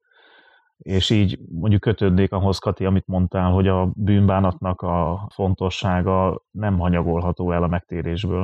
és 0.77 1.11
így 1.11 1.39
mondjuk 1.49 1.81
kötődnék 1.81 2.33
ahhoz, 2.33 2.59
Kati, 2.59 2.85
amit 2.85 3.07
mondtál, 3.07 3.51
hogy 3.51 3.69
a 3.69 3.91
bűnbánatnak 3.95 4.81
a 4.81 5.29
fontossága 5.35 6.43
nem 6.51 6.79
hanyagolható 6.79 7.53
el 7.53 7.63
a 7.63 7.69
megtérésből. 7.69 8.41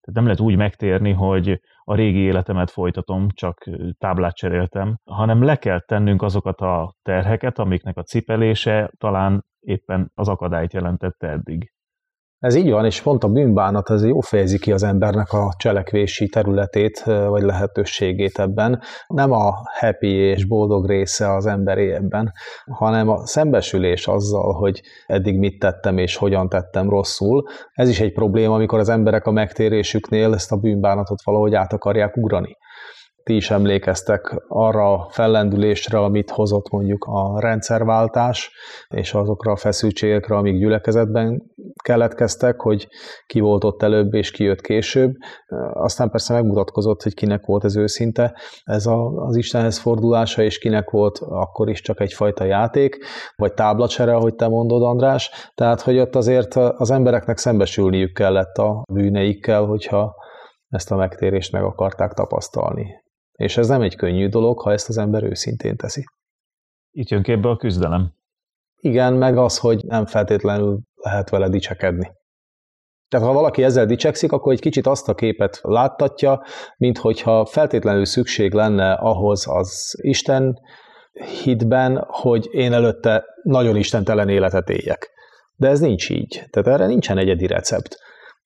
Tehát 0.00 0.12
nem 0.12 0.24
lehet 0.24 0.40
úgy 0.40 0.56
megtérni, 0.56 1.12
hogy 1.12 1.60
a 1.84 1.94
régi 1.94 2.18
életemet 2.18 2.70
folytatom, 2.70 3.26
csak 3.28 3.64
táblát 3.98 4.36
cseréltem, 4.36 4.98
hanem 5.04 5.42
le 5.42 5.56
kell 5.56 5.80
tennünk 5.80 6.22
azokat 6.22 6.60
a 6.60 6.94
terheket, 7.02 7.58
amiknek 7.58 7.96
a 7.96 8.02
cipelése 8.02 8.90
talán 8.98 9.44
éppen 9.68 10.10
az 10.14 10.28
akadályt 10.28 10.72
jelentette 10.72 11.28
eddig. 11.28 11.72
Ez 12.38 12.54
így 12.54 12.70
van, 12.70 12.84
és 12.84 13.02
pont 13.02 13.24
a 13.24 13.28
bűnbánat 13.28 13.90
ez 13.90 14.04
jó 14.04 14.20
fejezi 14.20 14.58
ki 14.58 14.72
az 14.72 14.82
embernek 14.82 15.32
a 15.32 15.54
cselekvési 15.56 16.28
területét, 16.28 17.02
vagy 17.04 17.42
lehetőségét 17.42 18.38
ebben. 18.38 18.80
Nem 19.06 19.32
a 19.32 19.54
happy 19.80 20.12
és 20.12 20.44
boldog 20.44 20.86
része 20.86 21.34
az 21.34 21.46
emberé 21.46 21.92
ebben, 21.92 22.32
hanem 22.64 23.08
a 23.08 23.26
szembesülés 23.26 24.06
azzal, 24.06 24.52
hogy 24.52 24.82
eddig 25.06 25.38
mit 25.38 25.58
tettem 25.58 25.98
és 25.98 26.16
hogyan 26.16 26.48
tettem 26.48 26.88
rosszul. 26.88 27.42
Ez 27.72 27.88
is 27.88 28.00
egy 28.00 28.12
probléma, 28.12 28.54
amikor 28.54 28.78
az 28.78 28.88
emberek 28.88 29.26
a 29.26 29.30
megtérésüknél 29.30 30.34
ezt 30.34 30.52
a 30.52 30.56
bűnbánatot 30.56 31.22
valahogy 31.24 31.54
át 31.54 31.72
akarják 31.72 32.16
ugrani 32.16 32.56
ti 33.28 33.34
is 33.34 33.50
emlékeztek 33.50 34.42
arra 34.48 34.92
a 34.92 35.08
fellendülésre, 35.10 35.98
amit 35.98 36.30
hozott 36.30 36.70
mondjuk 36.70 37.04
a 37.04 37.40
rendszerváltás, 37.40 38.50
és 38.88 39.14
azokra 39.14 39.52
a 39.52 39.56
feszültségekre, 39.56 40.36
amik 40.36 40.58
gyülekezetben 40.58 41.42
keletkeztek, 41.84 42.60
hogy 42.60 42.88
ki 43.26 43.40
volt 43.40 43.64
ott 43.64 43.82
előbb 43.82 44.14
és 44.14 44.30
ki 44.30 44.44
jött 44.44 44.60
később. 44.60 45.12
Aztán 45.72 46.10
persze 46.10 46.32
megmutatkozott, 46.32 47.02
hogy 47.02 47.14
kinek 47.14 47.46
volt 47.46 47.64
ez 47.64 47.76
őszinte, 47.76 48.34
ez 48.64 48.86
a, 48.86 49.06
az 49.06 49.36
Istenhez 49.36 49.78
fordulása, 49.78 50.42
és 50.42 50.58
kinek 50.58 50.90
volt 50.90 51.18
akkor 51.18 51.68
is 51.68 51.80
csak 51.80 52.00
egyfajta 52.00 52.44
játék, 52.44 52.98
vagy 53.36 53.54
táblacsere, 53.54 54.14
ahogy 54.14 54.34
te 54.34 54.48
mondod, 54.48 54.82
András. 54.82 55.30
Tehát, 55.54 55.80
hogy 55.80 55.98
ott 55.98 56.14
azért 56.14 56.54
az 56.56 56.90
embereknek 56.90 57.38
szembesülniük 57.38 58.12
kellett 58.12 58.56
a 58.56 58.82
bűneikkel, 58.92 59.64
hogyha 59.64 60.14
ezt 60.68 60.90
a 60.90 60.96
megtérést 60.96 61.52
meg 61.52 61.62
akarták 61.62 62.12
tapasztalni. 62.12 63.06
És 63.38 63.56
ez 63.56 63.68
nem 63.68 63.82
egy 63.82 63.96
könnyű 63.96 64.28
dolog, 64.28 64.60
ha 64.60 64.72
ezt 64.72 64.88
az 64.88 64.98
ember 64.98 65.22
őszintén 65.22 65.76
teszi. 65.76 66.04
Itt 66.90 67.08
jön 67.08 67.22
képbe 67.22 67.48
a 67.48 67.56
küzdelem. 67.56 68.12
Igen, 68.80 69.14
meg 69.14 69.36
az, 69.36 69.58
hogy 69.58 69.84
nem 69.84 70.06
feltétlenül 70.06 70.78
lehet 70.94 71.30
vele 71.30 71.48
dicsekedni. 71.48 72.12
Tehát 73.08 73.26
ha 73.26 73.32
valaki 73.32 73.62
ezzel 73.62 73.86
dicsekszik, 73.86 74.32
akkor 74.32 74.52
egy 74.52 74.60
kicsit 74.60 74.86
azt 74.86 75.08
a 75.08 75.14
képet 75.14 75.60
láttatja, 75.62 76.42
mint 76.76 76.98
hogyha 76.98 77.46
feltétlenül 77.46 78.04
szükség 78.04 78.52
lenne 78.52 78.92
ahhoz 78.92 79.46
az 79.48 79.98
Isten 80.00 80.58
hitben, 81.42 82.04
hogy 82.08 82.48
én 82.50 82.72
előtte 82.72 83.24
nagyon 83.42 83.76
istentelen 83.76 84.28
életet 84.28 84.68
éljek. 84.68 85.10
De 85.56 85.68
ez 85.68 85.80
nincs 85.80 86.10
így. 86.10 86.44
Tehát 86.50 86.80
erre 86.80 86.86
nincsen 86.86 87.18
egyedi 87.18 87.46
recept. 87.46 87.96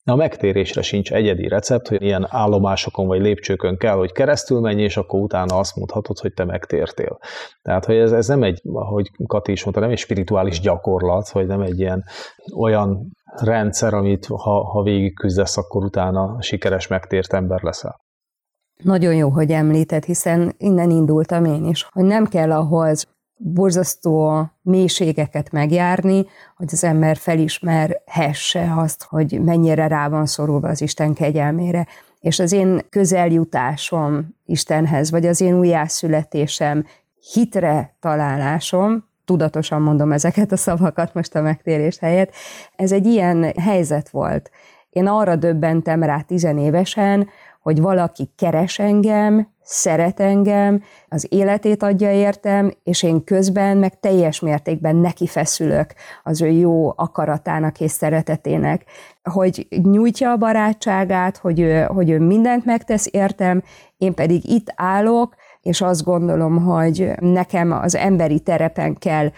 A 0.05 0.15
megtérésre 0.15 0.83
sincs 0.83 1.13
egyedi 1.13 1.49
recept, 1.49 1.89
hogy 1.89 2.03
ilyen 2.03 2.27
állomásokon 2.29 3.07
vagy 3.07 3.21
lépcsőkön 3.21 3.77
kell, 3.77 3.97
hogy 3.97 4.13
keresztül 4.13 4.61
menj, 4.61 4.83
és 4.83 4.97
akkor 4.97 5.21
utána 5.21 5.59
azt 5.59 5.77
mondhatod, 5.77 6.19
hogy 6.19 6.33
te 6.35 6.45
megtértél. 6.45 7.19
Tehát, 7.63 7.85
hogy 7.85 7.97
ez, 7.97 8.13
ez 8.13 8.27
nem 8.27 8.43
egy, 8.43 8.61
ahogy 8.65 9.11
Kati 9.27 9.53
is 9.53 9.63
mondta, 9.63 9.81
nem 9.83 9.91
egy 9.91 9.99
spirituális 9.99 10.61
gyakorlat, 10.61 11.31
vagy 11.31 11.47
nem 11.47 11.61
egy 11.61 11.79
ilyen 11.79 12.05
olyan 12.57 13.13
rendszer, 13.25 13.95
amit 13.95 14.27
ha, 14.27 14.65
ha 14.65 14.83
végig 14.83 15.15
küzdesz, 15.15 15.57
akkor 15.57 15.85
utána 15.85 16.43
sikeres 16.43 16.87
megtért 16.87 17.33
ember 17.33 17.63
leszel. 17.63 18.01
Nagyon 18.83 19.15
jó, 19.15 19.29
hogy 19.29 19.51
említed, 19.51 20.05
hiszen 20.05 20.55
innen 20.59 20.91
indultam 20.91 21.45
én 21.45 21.65
is, 21.65 21.87
hogy 21.91 22.05
nem 22.05 22.27
kell 22.27 22.53
ahhoz 22.53 23.07
borzasztó 23.45 24.47
mélységeket 24.63 25.51
megjárni, 25.53 26.27
hogy 26.57 26.69
az 26.73 26.85
ember 26.85 27.17
felismerhesse 27.17 28.73
azt, 28.77 29.03
hogy 29.03 29.41
mennyire 29.45 29.87
rá 29.87 30.09
van 30.09 30.27
szorulva 30.27 30.69
az 30.69 30.81
Isten 30.81 31.15
kegyelmére. 31.15 31.87
És 32.21 32.39
az 32.39 32.53
én 32.53 32.81
közeljutásom 32.91 34.37
Istenhez, 34.45 35.11
vagy 35.11 35.27
az 35.27 35.41
én 35.41 35.59
újjászületésem, 35.59 36.87
hitre 37.33 37.97
találásom, 38.01 39.11
tudatosan 39.25 39.83
mondom 39.83 40.13
ezeket 40.13 40.53
a 40.53 40.57
szavakat 40.57 41.15
most 41.15 41.35
a 41.35 41.41
megtérés 41.41 41.99
helyett, 41.99 42.33
ez 42.77 42.93
egy 42.93 43.07
ilyen 43.07 43.53
helyzet 43.59 44.09
volt. 44.09 44.51
Én 44.91 45.07
arra 45.07 45.37
döbbentem 45.37 46.03
rá 46.03 46.21
tizenévesen, 46.21 47.29
hogy 47.63 47.81
valaki 47.81 48.31
keres 48.37 48.79
engem, 48.79 49.49
szeret 49.63 50.21
engem, 50.21 50.83
az 51.09 51.27
életét 51.29 51.83
adja 51.83 52.13
értem, 52.13 52.73
és 52.83 53.03
én 53.03 53.25
közben 53.25 53.77
meg 53.77 54.01
teljes 54.01 54.41
mértékben 54.41 54.97
neki 54.97 55.27
feszülök 55.27 55.95
az 56.23 56.43
ő 56.43 56.49
jó 56.49 56.93
akaratának 56.97 57.81
és 57.81 57.91
szeretetének, 57.91 58.85
hogy 59.23 59.67
nyújtja 59.83 60.31
a 60.31 60.37
barátságát, 60.37 61.37
hogy 61.37 61.61
ő, 61.61 61.83
hogy 61.83 62.11
ő 62.11 62.19
mindent 62.19 62.65
megtesz 62.65 63.09
értem, 63.11 63.63
én 63.97 64.15
pedig 64.15 64.51
itt 64.51 64.73
állok, 64.77 65.35
és 65.63 65.81
azt 65.81 66.05
gondolom, 66.05 66.65
hogy 66.65 67.11
nekem 67.21 67.73
az 67.73 67.95
emberi 67.95 68.41
terepen 68.41 68.99
kell 68.99 69.31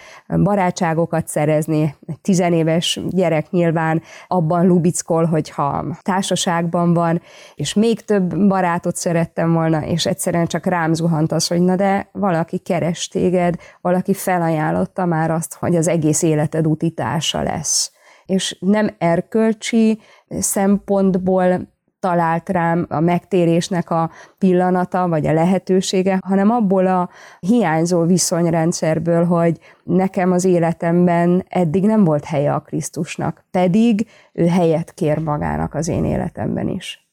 barátságokat 0.42 1.28
szerezni. 1.28 1.94
Egy 2.06 2.20
tizenéves 2.20 3.00
gyerek 3.08 3.50
nyilván 3.50 4.02
abban 4.28 4.66
lubickol, 4.66 5.24
hogyha 5.24 5.84
társaságban 6.02 6.94
van, 6.94 7.22
és 7.54 7.74
még 7.74 8.04
több 8.04 8.46
barátot 8.48 8.96
szerettem 8.96 9.52
volna, 9.52 9.86
és 9.86 10.06
egyszerűen 10.06 10.46
csak 10.46 10.66
rám 10.66 10.92
zuhant 10.92 11.32
az, 11.32 11.46
hogy 11.46 11.60
na 11.60 11.76
de 11.76 12.08
valaki 12.12 12.58
keres 12.58 13.08
téged, 13.08 13.54
valaki 13.80 14.14
felajánlotta 14.14 15.04
már 15.04 15.30
azt, 15.30 15.54
hogy 15.54 15.76
az 15.76 15.88
egész 15.88 16.22
életed 16.22 16.66
utitása 16.66 17.42
lesz 17.42 17.92
és 18.26 18.56
nem 18.60 18.94
erkölcsi 18.98 20.00
szempontból 20.28 21.73
talált 22.04 22.48
rám 22.48 22.86
a 22.88 23.00
megtérésnek 23.00 23.90
a 23.90 24.10
pillanata, 24.38 25.08
vagy 25.08 25.26
a 25.26 25.32
lehetősége, 25.32 26.18
hanem 26.26 26.50
abból 26.50 26.86
a 26.86 27.08
hiányzó 27.40 28.04
viszonyrendszerből, 28.04 29.24
hogy 29.24 29.58
nekem 29.84 30.32
az 30.32 30.44
életemben 30.44 31.44
eddig 31.48 31.84
nem 31.84 32.04
volt 32.04 32.24
helye 32.24 32.52
a 32.52 32.60
Krisztusnak, 32.60 33.44
pedig 33.50 34.06
ő 34.32 34.46
helyet 34.46 34.92
kér 34.94 35.18
magának 35.18 35.74
az 35.74 35.88
én 35.88 36.04
életemben 36.04 36.68
is. 36.68 37.08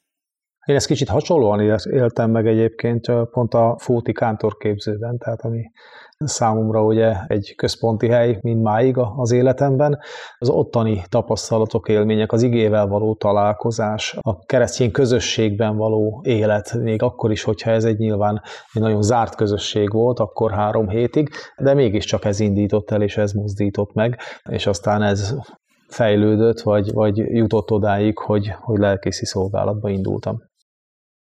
Én 0.66 0.76
ezt 0.76 0.88
kicsit 0.88 1.10
hasonlóan 1.10 1.80
éltem 1.92 2.32
meg 2.32 2.48
egyébként 2.48 3.12
pont 3.32 3.54
a 3.54 3.76
Fóti 3.80 4.12
kántorképzőben, 4.12 5.18
tehát 5.18 5.42
ami 5.42 5.72
számomra 6.28 6.84
ugye 6.84 7.16
egy 7.28 7.54
központi 7.56 8.08
hely 8.08 8.38
mind 8.42 8.62
máig 8.62 8.98
az 8.98 9.32
életemben. 9.32 10.00
Az 10.38 10.50
ottani 10.50 11.04
tapasztalatok, 11.10 11.90
élmények, 11.90 12.32
az 12.32 12.44
igével 12.44 12.88
való 12.88 13.16
találkozás, 13.16 14.18
a 14.22 14.40
keresztény 14.40 14.92
közösségben 14.92 15.76
való 15.78 16.22
élet, 16.24 16.74
még 16.74 17.02
akkor 17.02 17.32
is, 17.32 17.44
hogyha 17.44 17.72
ez 17.72 17.84
egy 17.84 17.98
nyilván 17.98 18.42
egy 18.74 18.82
nagyon 18.82 19.02
zárt 19.02 19.36
közösség 19.36 19.92
volt, 19.92 20.20
akkor 20.20 20.52
három 20.52 20.90
hétig, 20.90 21.30
de 21.58 21.74
mégiscsak 21.74 22.26
ez 22.26 22.40
indított 22.40 22.92
el, 22.92 23.02
és 23.02 23.18
ez 23.18 23.32
mozdított 23.32 23.94
meg, 23.94 24.20
és 24.50 24.68
aztán 24.68 25.02
ez 25.02 25.36
fejlődött, 25.88 26.60
vagy, 26.60 26.94
vagy 26.94 27.18
jutott 27.18 27.72
odáig, 27.72 28.18
hogy, 28.18 28.54
hogy 28.60 28.80
lelkészi 28.80 29.26
szolgálatba 29.26 29.90
indultam. 29.90 30.38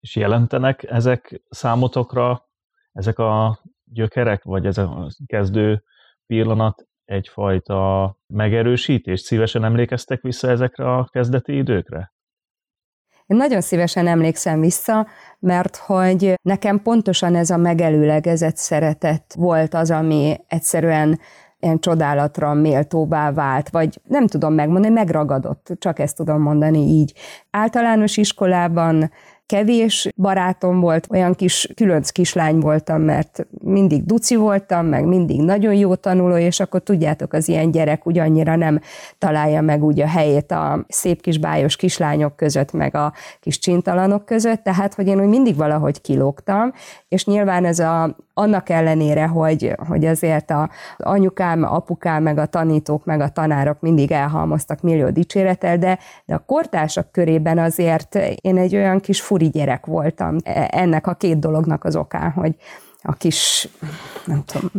És 0.01 0.17
jelentenek 0.17 0.85
ezek 0.91 1.43
számotokra, 1.49 2.47
ezek 2.93 3.19
a 3.19 3.61
gyökerek, 3.93 4.43
vagy 4.43 4.67
ez 4.67 4.79
a 4.79 5.11
kezdő 5.27 5.83
pillanat 6.27 6.87
egyfajta 7.05 8.17
megerősítés? 8.27 9.21
Szívesen 9.21 9.65
emlékeztek 9.65 10.23
vissza 10.23 10.49
ezekre 10.49 10.93
a 10.93 11.09
kezdeti 11.13 11.57
időkre? 11.57 12.15
Én 13.27 13.37
nagyon 13.37 13.61
szívesen 13.61 14.07
emlékszem 14.07 14.61
vissza, 14.61 15.07
mert 15.39 15.77
hogy 15.77 16.35
nekem 16.43 16.83
pontosan 16.83 17.35
ez 17.35 17.51
a 17.51 17.57
megelőlegezett 17.57 18.57
szeretet 18.57 19.35
volt 19.35 19.75
az, 19.75 19.91
ami 19.91 20.37
egyszerűen 20.47 21.19
ilyen 21.61 21.79
csodálatra 21.79 22.55
méltóvá 22.55 23.33
vált, 23.33 23.69
vagy 23.69 24.01
nem 24.05 24.27
tudom 24.27 24.55
megmondani, 24.55 24.95
megragadott, 24.95 25.73
csak 25.79 25.99
ezt 25.99 26.17
tudom 26.17 26.43
mondani 26.43 26.79
így. 26.79 27.13
Általános 27.51 28.17
iskolában 28.17 29.11
kevés 29.47 30.09
barátom 30.17 30.81
volt, 30.81 31.07
olyan 31.11 31.35
kis 31.35 31.69
különc 31.75 32.11
kislány 32.11 32.59
voltam, 32.59 33.01
mert 33.01 33.47
mindig 33.63 34.05
duci 34.05 34.37
voltam, 34.37 34.87
meg 34.87 35.05
mindig 35.05 35.41
nagyon 35.41 35.75
jó 35.75 35.95
tanuló, 35.95 36.37
és 36.37 36.61
akkor 36.61 36.81
tudjátok, 36.81 37.33
az 37.33 37.49
ilyen 37.49 37.71
gyerek 37.71 38.07
úgy 38.07 38.19
annyira 38.19 38.57
nem 38.57 38.81
találja 39.19 39.61
meg 39.61 39.85
úgy 39.85 40.01
a 40.01 40.07
helyét 40.07 40.53
a 40.53 40.85
szép 40.89 41.21
kis 41.21 41.39
bájos 41.39 41.77
kislányok 41.77 42.37
között, 42.37 42.73
meg 42.73 42.95
a 42.95 43.13
kis 43.41 43.59
csintalanok 43.59 44.25
között, 44.25 44.63
tehát, 44.63 44.95
hogy 44.95 45.07
én 45.07 45.21
úgy 45.21 45.29
mindig 45.29 45.57
valahogy 45.57 46.01
kilógtam, 46.01 46.73
és 47.09 47.25
nyilván 47.25 47.65
ez 47.65 47.79
a, 47.79 48.17
annak 48.35 48.69
ellenére, 48.69 49.27
hogy, 49.27 49.73
hogy 49.89 50.05
azért 50.05 50.51
a 50.51 50.71
anyukám, 50.97 51.63
apukám, 51.63 52.23
meg 52.23 52.39
a 52.39 52.47
tanítók, 52.47 53.05
meg 53.05 53.21
a 53.21 53.29
tanárok 53.29 53.81
mindig 53.81 54.13
elhalmoztak 54.13 54.81
millió 54.81 55.11
dicséretel, 55.11 55.79
de, 55.79 55.99
de 56.25 56.35
a 56.35 56.45
kortársak 56.47 57.13
körében 57.13 57.59
azért 57.59 58.19
én 58.41 58.57
egy 58.57 58.77
olyan 58.77 59.01
kis 59.01 59.21
furi 59.37 59.49
gyerek 59.49 59.87
voltam 59.87 60.37
e, 60.45 60.69
ennek 60.73 61.07
a 61.07 61.15
két 61.15 61.39
dolognak 61.39 61.85
az 61.85 61.97
okán, 61.97 62.31
hogy 62.31 62.55
a 63.03 63.13
kis, 63.13 63.69
nem 64.25 64.45
tudom, 64.45 64.71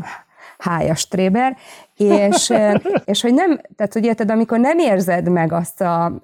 hájas 0.58 1.08
tréber, 1.08 1.58
és, 1.96 2.54
és 3.06 3.22
hogy 3.22 3.34
nem, 3.34 3.62
tehát 3.76 3.94
hogy 3.94 4.06
érted, 4.06 4.32
amikor 4.32 4.60
nem 4.60 4.80
érzed 4.80 5.30
meg 5.30 5.54
azt 5.54 5.82
a 5.82 6.24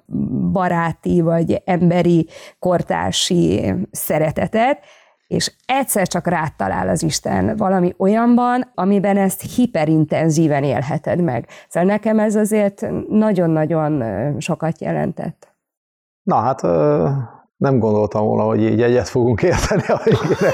baráti 0.52 1.20
vagy 1.20 1.62
emberi 1.64 2.28
kortársi 2.58 3.74
szeretetet, 3.90 4.78
és 5.26 5.52
egyszer 5.66 6.06
csak 6.06 6.26
rátalál 6.26 6.88
az 6.88 7.02
Isten 7.02 7.56
valami 7.56 7.94
olyanban, 7.96 8.70
amiben 8.74 9.16
ezt 9.16 9.54
hiperintenzíven 9.54 10.64
élheted 10.64 11.20
meg. 11.20 11.48
Szóval 11.68 11.88
nekem 11.88 12.18
ez 12.18 12.34
azért 12.34 12.86
nagyon-nagyon 13.08 14.02
sokat 14.40 14.80
jelentett. 14.80 15.52
Na 16.22 16.36
hát 16.36 16.60
nem 17.56 17.78
gondoltam 17.78 18.24
volna, 18.24 18.42
hogy 18.42 18.62
így 18.62 18.82
egyet 18.82 19.08
fogunk 19.08 19.42
érteni 19.42 19.82
a 19.86 20.00
végére, 20.04 20.52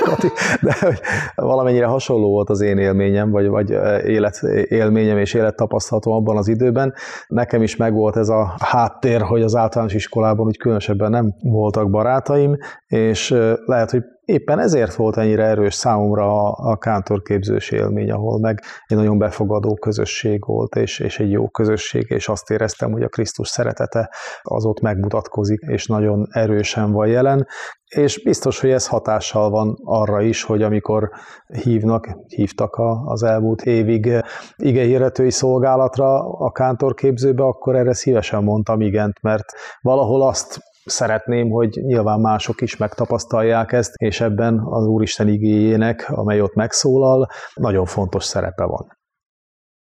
de 0.60 0.76
hogy 0.80 1.00
valamennyire 1.34 1.86
hasonló 1.86 2.28
volt 2.28 2.50
az 2.50 2.60
én 2.60 2.78
élményem, 2.78 3.30
vagy, 3.30 3.48
vagy 3.48 3.70
élet, 4.06 4.42
élményem 4.68 5.18
és 5.18 5.34
élettapasztalatom 5.34 6.12
abban 6.12 6.36
az 6.36 6.48
időben. 6.48 6.94
Nekem 7.26 7.62
is 7.62 7.76
megvolt 7.76 8.16
ez 8.16 8.28
a 8.28 8.54
háttér, 8.58 9.20
hogy 9.20 9.42
az 9.42 9.56
általános 9.56 9.94
iskolában 9.94 10.46
úgy 10.46 10.58
különösebben 10.58 11.10
nem 11.10 11.34
voltak 11.42 11.90
barátaim, 11.90 12.56
és 12.90 13.30
lehet, 13.64 13.90
hogy 13.90 14.02
éppen 14.24 14.58
ezért 14.58 14.94
volt 14.94 15.16
ennyire 15.16 15.44
erős 15.44 15.74
számomra 15.74 16.44
a, 16.44 16.70
a 16.70 16.76
kántorképzős 16.76 17.70
élmény, 17.70 18.10
ahol 18.10 18.38
meg 18.38 18.60
egy 18.86 18.96
nagyon 18.96 19.18
befogadó 19.18 19.74
közösség 19.74 20.46
volt, 20.46 20.76
és, 20.76 20.98
és 20.98 21.18
egy 21.18 21.30
jó 21.30 21.48
közösség, 21.48 22.04
és 22.08 22.28
azt 22.28 22.50
éreztem, 22.50 22.92
hogy 22.92 23.02
a 23.02 23.08
Krisztus 23.08 23.48
szeretete 23.48 24.10
az 24.42 24.64
ott 24.64 24.80
megmutatkozik, 24.80 25.60
és 25.60 25.86
nagyon 25.86 26.26
erősen 26.30 26.92
van 26.92 27.06
jelen, 27.06 27.46
és 27.94 28.22
biztos, 28.22 28.60
hogy 28.60 28.70
ez 28.70 28.86
hatással 28.86 29.50
van 29.50 29.78
arra 29.84 30.20
is, 30.20 30.42
hogy 30.42 30.62
amikor 30.62 31.10
hívnak, 31.46 32.08
hívtak 32.26 32.80
az 33.04 33.22
elmúlt 33.22 33.62
évig 33.62 34.24
igehirdetői 34.56 35.30
szolgálatra 35.30 36.28
a 36.38 36.50
kántorképzőbe, 36.50 37.42
akkor 37.42 37.76
erre 37.76 37.94
szívesen 37.94 38.42
mondtam 38.42 38.80
igent, 38.80 39.22
mert 39.22 39.44
valahol 39.80 40.22
azt 40.22 40.69
szeretném, 40.84 41.50
hogy 41.50 41.80
nyilván 41.82 42.20
mások 42.20 42.60
is 42.60 42.76
megtapasztalják 42.76 43.72
ezt, 43.72 43.94
és 43.94 44.20
ebben 44.20 44.58
az 44.58 44.86
Úristen 44.86 45.28
igényének, 45.28 46.08
amely 46.10 46.40
ott 46.40 46.54
megszólal, 46.54 47.28
nagyon 47.54 47.84
fontos 47.84 48.24
szerepe 48.24 48.64
van. 48.64 48.98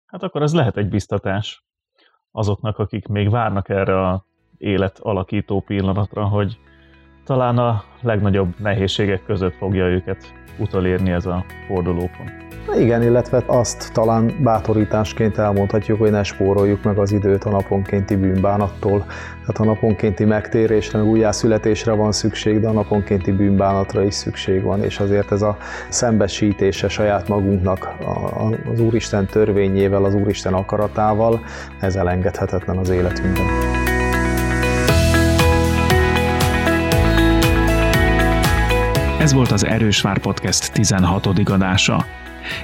Hát 0.07 0.23
akkor 0.23 0.43
ez 0.43 0.55
lehet 0.55 0.77
egy 0.77 0.89
biztatás 0.89 1.65
azoknak, 2.31 2.79
akik 2.79 3.07
még 3.07 3.31
várnak 3.31 3.69
erre 3.69 4.07
a 4.09 4.25
élet 4.57 4.99
alakító 4.99 5.61
pillanatra, 5.61 6.25
hogy 6.25 6.59
talán 7.29 7.59
a 7.59 7.85
legnagyobb 8.03 8.55
nehézségek 8.59 9.23
között 9.27 9.55
fogja 9.55 9.85
őket 9.85 10.35
utolérni 10.59 11.11
ez 11.11 11.27
a 11.27 11.45
fordulópont. 11.67 12.31
Igen, 12.79 13.03
illetve 13.03 13.43
azt 13.47 13.93
talán 13.93 14.33
bátorításként 14.43 15.39
elmondhatjuk, 15.39 15.99
hogy 15.99 16.11
ne 16.11 16.23
spóroljuk 16.23 16.83
meg 16.83 16.99
az 16.99 17.13
időt 17.13 17.45
a 17.45 17.51
naponkénti 17.51 18.17
bűnbánattól. 18.17 18.99
Tehát 19.41 19.59
a 19.59 19.65
naponkénti 19.65 20.25
megtérésre, 20.25 20.99
meg 20.99 21.09
újjászületésre 21.09 21.93
van 21.93 22.13
szükség, 22.13 22.61
de 22.61 22.69
a 22.69 22.73
naponkénti 22.73 23.33
bűnbánatra 23.33 24.03
is 24.03 24.15
szükség 24.15 24.63
van, 24.63 24.83
és 24.83 24.99
azért 24.99 25.33
ez 25.33 25.43
a 25.43 25.57
szembesítése 25.89 26.89
saját 26.89 27.29
magunknak 27.29 27.95
az 28.73 28.81
Úristen 28.81 29.27
törvényével, 29.27 30.05
az 30.05 30.15
Úristen 30.15 30.55
akaratával, 30.55 31.41
ez 31.81 31.97
elengedhetetlen 31.97 32.77
az 32.77 32.89
életünkben. 32.89 33.68
Ez 39.29 39.35
volt 39.35 39.51
az 39.51 39.67
Erős 39.67 40.01
Vár 40.01 40.19
Podcast 40.19 40.73
16. 40.73 41.27
adása. 41.27 42.07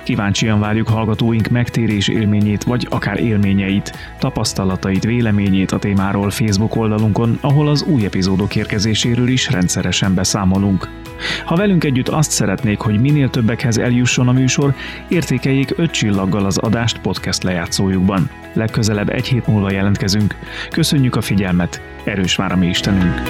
Kíváncsian 0.02 0.60
várjuk 0.60 0.88
hallgatóink 0.88 1.48
megtérés 1.48 2.08
élményét, 2.08 2.62
vagy 2.62 2.86
akár 2.90 3.20
élményeit, 3.20 3.92
tapasztalatait, 4.18 5.04
véleményét 5.04 5.72
a 5.72 5.78
témáról 5.78 6.30
Facebook 6.30 6.76
oldalunkon, 6.76 7.38
ahol 7.40 7.68
az 7.68 7.82
új 7.82 8.04
epizódok 8.04 8.56
érkezéséről 8.56 9.28
is 9.28 9.50
rendszeresen 9.50 10.14
beszámolunk. 10.14 10.88
Ha 11.44 11.56
velünk 11.56 11.84
együtt 11.84 12.08
azt 12.08 12.30
szeretnék, 12.30 12.78
hogy 12.78 13.00
minél 13.00 13.30
többekhez 13.30 13.78
eljusson 13.78 14.28
a 14.28 14.32
műsor, 14.32 14.74
értékeljék 15.08 15.72
öt 15.76 15.90
csillaggal 15.90 16.44
az 16.44 16.58
adást 16.58 16.98
podcast 16.98 17.42
lejátszójukban. 17.42 18.30
Legközelebb 18.52 19.08
egy 19.08 19.26
hét 19.26 19.46
múlva 19.46 19.72
jelentkezünk. 19.72 20.34
Köszönjük 20.70 21.16
a 21.16 21.20
figyelmet, 21.20 21.82
erős 22.04 22.36
vár 22.36 22.52
a 22.52 22.56
mi 22.56 22.66
Istenünk! 22.66 23.22